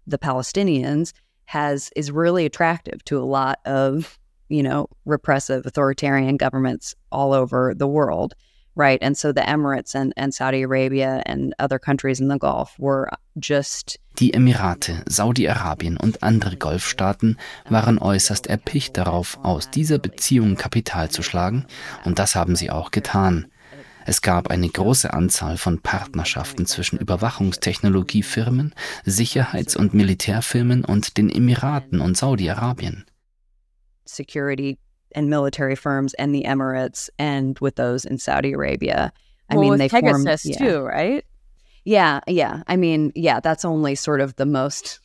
the 0.05 0.17
Palestinians 0.17 1.13
has 1.45 1.91
is 1.95 2.11
really 2.11 2.45
attractive 2.45 3.03
to 3.05 3.21
a 3.21 3.25
lot 3.25 3.57
of 3.65 4.17
you 4.49 4.63
know, 4.63 4.87
repressive 5.05 5.65
authoritarian 5.65 6.37
governments 6.37 6.95
all 7.11 7.33
over 7.33 7.73
the 7.75 7.87
world, 7.87 8.33
right? 8.75 8.99
And 9.01 9.17
so 9.17 9.31
the 9.31 9.41
Emirates 9.41 9.95
and, 9.95 10.13
and 10.17 10.33
Saudi 10.33 10.63
Arabia 10.63 11.23
and 11.25 11.53
other 11.59 11.79
countries 11.79 12.19
in 12.19 12.27
the 12.27 12.37
Gulf 12.37 12.75
were 12.79 13.09
just 13.39 13.97
Die 14.19 14.33
Emirate, 14.33 15.03
Saudi-Arabien 15.07 15.95
und 15.95 16.23
andere 16.23 16.57
Golfstaaten 16.57 17.37
waren 17.69 17.99
äußerst 17.99 18.47
erpicht 18.47 18.97
darauf, 18.97 19.39
aus 19.43 19.69
dieser 19.69 19.97
Beziehung 19.97 20.55
Kapital 20.55 21.09
zu 21.09 21.23
schlagen, 21.23 21.65
und 22.03 22.19
das 22.19 22.35
haben 22.35 22.57
sie 22.57 22.69
auch 22.69 22.91
getan. 22.91 23.45
Es 24.05 24.21
gab 24.21 24.49
eine 24.49 24.67
große 24.67 25.13
Anzahl 25.13 25.55
von 25.55 25.81
Partnerschaften 25.81 26.65
zwischen 26.65 26.97
Überwachungstechnologiefirmen, 26.97 28.73
Sicherheits- 29.05 29.77
und 29.77 29.93
Militärfirmen 29.93 30.83
und 30.83 31.15
den 31.17 31.29
Emiraten 31.29 32.01
und 32.01 32.17
Saudi-Arabien 32.17 33.05
security 34.09 34.77
and 35.13 35.29
military 35.29 35.75
firms 35.75 36.13
and 36.15 36.33
the 36.33 36.43
Emirates 36.43 37.09
and 37.17 37.57
with 37.59 37.75
those 37.75 38.05
in 38.05 38.17
Saudi 38.17 38.53
Arabia. 38.53 39.11
I 39.49 39.55
well, 39.55 39.69
mean, 39.69 39.79
they 39.79 39.89
Pegasus 39.89 40.43
formed, 40.43 40.55
yeah. 40.59 40.67
too, 40.67 40.81
right? 40.81 41.25
Yeah, 41.85 42.19
yeah. 42.27 42.63
I 42.67 42.75
mean, 42.75 43.11
yeah, 43.15 43.39
that's 43.39 43.65
only 43.65 43.95
sort 43.95 44.21
of 44.21 44.35
the 44.35 44.45
most, 44.45 44.99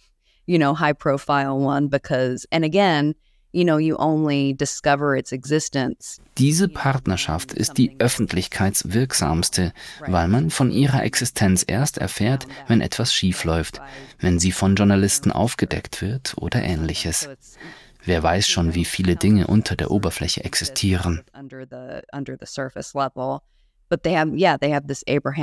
you 0.47 0.59
know, 0.59 0.75
high 0.75 0.93
profile 0.93 1.59
one 1.59 1.89
because, 1.89 2.47
and 2.53 2.65
again, 2.65 3.15
you 3.55 3.65
know, 3.65 3.77
you 3.77 3.97
only 3.99 4.53
discover 4.53 5.17
its 5.17 5.33
existence. 5.33 6.21
Diese 6.37 6.69
Partnerschaft 6.69 7.53
ist 7.53 7.79
die 7.79 7.95
öffentlichkeitswirksamste, 8.01 9.73
weil 10.01 10.27
man 10.27 10.51
von 10.51 10.73
ihrer 10.73 11.05
Existenz 11.05 11.65
erst 11.67 11.99
erfährt, 11.99 12.49
wenn 12.67 12.81
etwas 12.81 13.15
schiefläuft, 13.15 13.81
wenn 14.19 14.41
sie 14.41 14.51
von 14.51 14.75
Journalisten 14.75 15.31
aufgedeckt 15.31 16.03
wird 16.03 16.35
oder 16.37 16.63
ähnliches. 16.63 17.29
Wer 18.07 18.23
weiß 18.23 18.49
schon, 18.49 18.75
wie 18.75 18.85
viele 18.85 19.17
Dinge 19.17 19.47
unter 19.47 19.77
der 19.77 19.91
Oberfläche 19.91 20.45
existieren. 20.45 21.23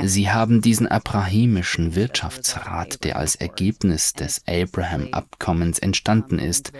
Sie 0.08 0.30
haben 0.30 0.60
diesen 0.60 0.88
abrahimischen 0.88 1.94
Wirtschaftsrat, 1.94 3.04
der 3.04 3.16
als 3.16 3.36
Ergebnis 3.36 4.12
des 4.12 4.42
Abraham-Abkommens 4.46 5.78
entstanden 5.78 6.38
ist. 6.38 6.72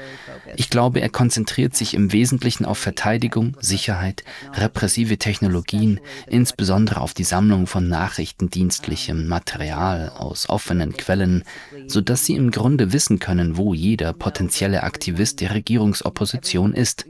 Ich 0.56 0.70
glaube, 0.70 1.00
er 1.00 1.08
konzentriert 1.08 1.74
sich 1.74 1.94
im 1.94 2.12
Wesentlichen 2.12 2.64
auf 2.64 2.78
Verteidigung, 2.78 3.56
Sicherheit, 3.60 4.24
repressive 4.54 5.18
Technologien, 5.18 6.00
insbesondere 6.26 7.00
auf 7.00 7.14
die 7.14 7.24
Sammlung 7.24 7.66
von 7.66 7.88
nachrichtendienstlichem 7.88 9.28
Material 9.28 10.10
aus 10.10 10.48
offenen 10.48 10.96
Quellen, 10.96 11.44
sodass 11.86 12.26
sie 12.26 12.34
im 12.34 12.50
Grunde 12.50 12.92
wissen 12.92 13.18
können, 13.18 13.56
wo 13.56 13.72
jeder 13.72 14.12
potenzielle 14.12 14.82
Aktivist 14.82 15.40
der 15.40 15.54
Regierungsopposition 15.54 16.74
ist. 16.74 17.06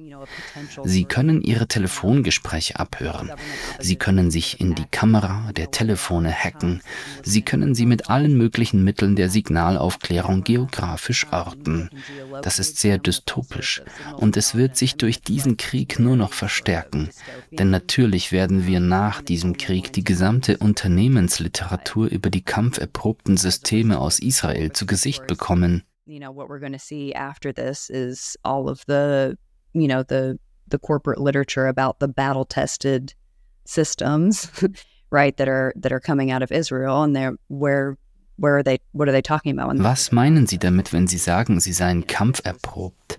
Sie 0.84 1.04
können 1.04 1.42
Ihre 1.42 1.66
Telefongespräche 1.66 2.78
abhören. 2.78 3.30
Sie 3.78 3.96
können 3.96 4.30
sich 4.30 4.60
in 4.60 4.74
die 4.74 4.86
Kamera 4.90 5.50
der 5.52 5.70
Telefone 5.70 6.32
hacken. 6.32 6.82
Sie 7.22 7.42
können 7.42 7.74
sie 7.74 7.86
mit 7.86 8.10
allen 8.10 8.36
möglichen 8.36 8.84
Mitteln 8.84 9.16
der 9.16 9.28
Signalaufklärung 9.28 10.44
geografisch 10.44 11.26
orten. 11.30 11.90
Das 12.42 12.58
ist 12.58 12.78
sehr 12.78 12.98
dystopisch 12.98 13.82
und 14.16 14.36
es 14.36 14.54
wird 14.54 14.76
sich 14.76 14.96
durch 14.96 15.22
diesen 15.22 15.56
Krieg 15.56 15.98
nur 15.98 16.16
noch 16.16 16.32
verstärken. 16.32 17.10
Denn 17.50 17.70
natürlich 17.70 18.32
werden 18.32 18.66
wir 18.66 18.80
nach 18.80 19.22
diesem 19.22 19.56
Krieg 19.56 19.92
die 19.92 20.04
gesamte 20.04 20.58
Unternehmensliteratur 20.58 22.08
über 22.08 22.30
die 22.30 22.42
kampferprobten 22.42 23.36
Systeme 23.36 23.98
aus 23.98 24.18
Israel 24.18 24.72
zu 24.72 24.86
Gesicht 24.86 25.26
bekommen. 25.26 25.82
You 26.04 26.18
know, 26.18 26.34
what 26.34 26.48
we're 26.48 26.58
going 26.58 26.72
to 26.72 26.80
see 26.80 27.14
after 27.14 27.52
this 27.52 27.88
is 27.88 28.36
all 28.42 28.68
of 28.68 28.82
the 28.88 29.36
you 29.74 29.88
know 29.88 30.02
the 30.02 30.38
the 30.68 30.78
corporate 30.78 31.20
literature 31.20 31.66
about 31.66 31.98
the 31.98 32.08
battle 32.08 32.44
tested 32.44 33.14
systems 33.64 34.50
right 35.10 35.36
that 35.36 35.48
are 35.48 35.72
that 35.76 35.92
are 35.92 36.00
coming 36.00 36.30
out 36.30 36.42
of 36.42 36.50
Israel 36.50 37.02
and 37.02 37.14
they're 37.14 37.36
where 37.48 37.96
where 38.36 38.56
are 38.56 38.62
they 38.62 38.78
what 38.92 39.08
are 39.08 39.12
they 39.12 39.22
talking 39.22 39.58
about 39.58 39.78
Was 39.78 40.10
meinen 40.10 40.46
Sie 40.46 40.58
damit, 40.58 40.92
wenn 40.92 41.06
Sie 41.06 41.18
sagen, 41.18 41.60
Sie 41.60 41.72
seien 41.72 42.06
kampferprobt? 42.06 43.18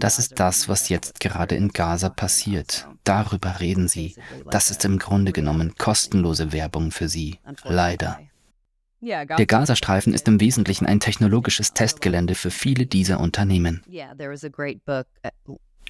Das 0.00 0.18
ist 0.18 0.38
das, 0.38 0.68
was 0.68 0.88
jetzt 0.88 1.20
gerade 1.20 1.54
in 1.54 1.68
Gaza 1.68 2.08
passiert. 2.10 2.86
Darüber 3.04 3.60
reden 3.60 3.88
Sie. 3.88 4.14
Das 4.50 4.70
ist 4.70 4.84
im 4.84 4.98
Grunde 4.98 5.32
genommen 5.32 5.74
kostenlose 5.78 6.52
Werbung 6.52 6.90
für 6.90 7.08
Sie. 7.08 7.38
Leider. 7.64 8.20
Der 9.00 9.46
Gazastreifen 9.46 10.12
ist 10.12 10.26
im 10.26 10.40
Wesentlichen 10.40 10.84
ein 10.86 10.98
technologisches 10.98 11.72
Testgelände 11.72 12.34
für 12.34 12.50
viele 12.50 12.86
dieser 12.86 13.20
Unternehmen. 13.20 13.82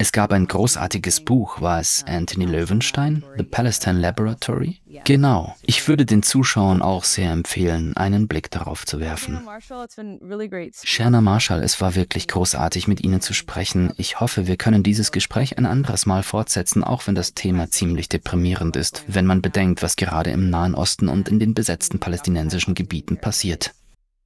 Es 0.01 0.13
gab 0.13 0.31
ein 0.31 0.47
großartiges 0.47 1.25
Buch, 1.25 1.59
war 1.59 1.81
es 1.81 2.05
Anthony 2.07 2.45
Löwenstein, 2.45 3.21
The 3.37 3.43
Palestine 3.43 3.99
Laboratory? 3.99 4.79
Genau. 5.03 5.53
Ich 5.61 5.85
würde 5.89 6.05
den 6.05 6.23
Zuschauern 6.23 6.81
auch 6.81 7.03
sehr 7.03 7.33
empfehlen, 7.33 7.97
einen 7.97 8.29
Blick 8.29 8.49
darauf 8.49 8.85
zu 8.85 9.01
werfen. 9.01 9.45
Sherna 10.83 11.19
Marshall, 11.19 11.63
es 11.63 11.81
war 11.81 11.95
wirklich 11.95 12.29
großartig, 12.29 12.87
mit 12.87 13.03
Ihnen 13.03 13.19
zu 13.19 13.33
sprechen. 13.33 13.91
Ich 13.97 14.21
hoffe, 14.21 14.47
wir 14.47 14.55
können 14.55 14.83
dieses 14.83 15.11
Gespräch 15.11 15.57
ein 15.57 15.65
anderes 15.65 16.05
Mal 16.05 16.23
fortsetzen, 16.23 16.81
auch 16.81 17.05
wenn 17.05 17.15
das 17.15 17.33
Thema 17.33 17.69
ziemlich 17.69 18.07
deprimierend 18.07 18.77
ist, 18.77 19.03
wenn 19.07 19.25
man 19.25 19.41
bedenkt, 19.41 19.83
was 19.83 19.97
gerade 19.97 20.31
im 20.31 20.49
Nahen 20.49 20.75
Osten 20.75 21.09
und 21.09 21.27
in 21.27 21.39
den 21.39 21.53
besetzten 21.53 21.99
palästinensischen 21.99 22.73
Gebieten 22.73 23.17
passiert. 23.17 23.73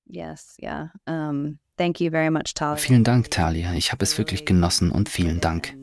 Yes, 0.05 0.55
yeah. 0.61 0.91
Um 1.07 1.57
Thank 1.77 1.99
you 1.99 2.11
very 2.11 2.29
much, 2.29 2.53
Talia. 2.53 2.75
Vielen 2.77 3.03
Dank, 3.03 3.31
Talia. 3.31 3.73
Ich 3.73 3.91
habe 3.91 4.03
es 4.03 4.17
wirklich 4.17 4.45
genossen 4.45 4.91
und 4.91 5.09
vielen 5.09 5.41
Dank. 5.41 5.75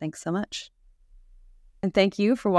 thanks 0.00 0.22
so 0.22 0.32
much. 0.32 0.72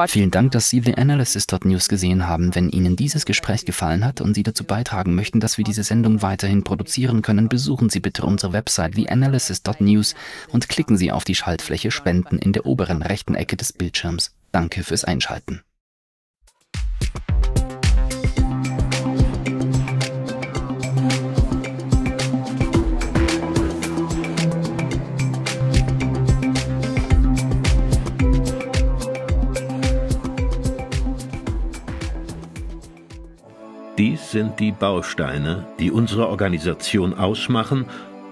Vielen 0.08 0.32
Dank, 0.32 0.52
dass 0.54 0.70
Sie 0.70 0.80
The 0.80 0.96
Analysis.news 0.96 1.90
gesehen 1.90 2.26
haben. 2.26 2.56
Wenn 2.56 2.70
Ihnen 2.70 2.96
dieses 2.96 3.26
Gespräch 3.26 3.66
gefallen 3.66 4.06
hat 4.06 4.22
und 4.22 4.34
Sie 4.34 4.44
dazu 4.44 4.64
beitragen 4.64 5.14
möchten, 5.14 5.42
dass 5.42 5.58
wir 5.58 5.66
diese 5.66 5.84
Sendung 5.84 6.22
weiterhin 6.22 6.64
produzieren 6.64 7.22
können, 7.22 7.50
besuchen 7.50 7.90
Sie 7.90 8.00
bitte 8.00 8.24
unsere 8.24 8.54
Website 8.54 8.96
theanalysis.news 8.96 10.16
und 10.54 10.70
klicken 10.70 10.96
Sie 10.96 11.12
auf 11.12 11.26
die 11.26 11.36
Schaltfläche 11.36 11.92
Spenden 11.92 12.40
in 12.40 12.54
der 12.54 12.66
oberen 12.66 13.02
rechten 13.02 13.36
Ecke 13.36 13.58
des 13.58 13.74
Bildschirms. 13.74 14.34
Danke 14.54 14.84
fürs 14.84 15.04
Einschalten. 15.04 15.62
Sind 34.32 34.60
die 34.60 34.72
Bausteine, 34.72 35.66
die 35.80 35.90
unsere 35.90 36.28
Organisation 36.28 37.16
ausmachen 37.16 37.86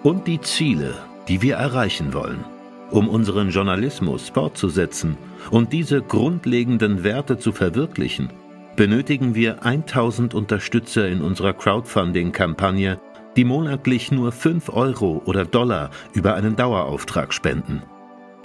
und 0.03 0.27
die 0.27 0.39
Ziele, 0.39 0.93
die 1.27 1.41
wir 1.41 1.55
erreichen 1.55 2.13
wollen. 2.13 2.45
Um 2.91 3.09
unseren 3.09 3.49
Journalismus 3.49 4.29
fortzusetzen 4.29 5.17
und 5.49 5.73
diese 5.73 6.03
grundlegenden 6.03 7.03
Werte 7.03 7.39
zu 7.39 7.51
verwirklichen, 7.51 8.29
benötigen 8.75 9.33
wir 9.33 9.65
1000 9.65 10.35
Unterstützer 10.35 11.07
in 11.07 11.23
unserer 11.23 11.53
Crowdfunding-Kampagne, 11.53 12.99
die 13.35 13.43
monatlich 13.43 14.11
nur 14.11 14.31
5 14.31 14.69
Euro 14.69 15.23
oder 15.25 15.45
Dollar 15.45 15.89
über 16.13 16.35
einen 16.35 16.55
Dauerauftrag 16.55 17.33
spenden. 17.33 17.81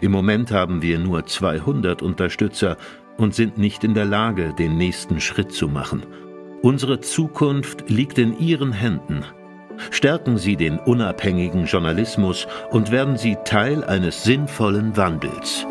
Im 0.01 0.11
Moment 0.11 0.53
haben 0.53 0.81
wir 0.81 0.99
nur 0.99 1.27
200 1.27 2.01
Unterstützer 2.01 2.79
und 3.19 3.35
sind 3.35 3.59
nicht 3.59 3.85
in 3.85 3.93
der 3.93 4.07
Lage, 4.07 4.55
den 4.59 4.79
nächsten 4.79 5.21
Schritt 5.21 5.53
zu 5.53 5.69
machen– 5.69 6.03
Unsere 6.63 7.01
Zukunft 7.01 7.91
liegt 7.91 8.19
in 8.19 8.39
Ihren 8.39 8.71
Händen. 8.71 9.25
Stärken 9.91 10.39
Sie 10.39 10.55
den 10.55 10.79
unabhängigen 10.79 11.67
Journalismus 11.67 12.47
und 12.71 12.93
werden 12.93 13.17
Sie 13.17 13.37
Teil 13.45 13.83
eines 13.83 14.23
sinnvollen 14.23 14.97
Wandels. 14.97 15.67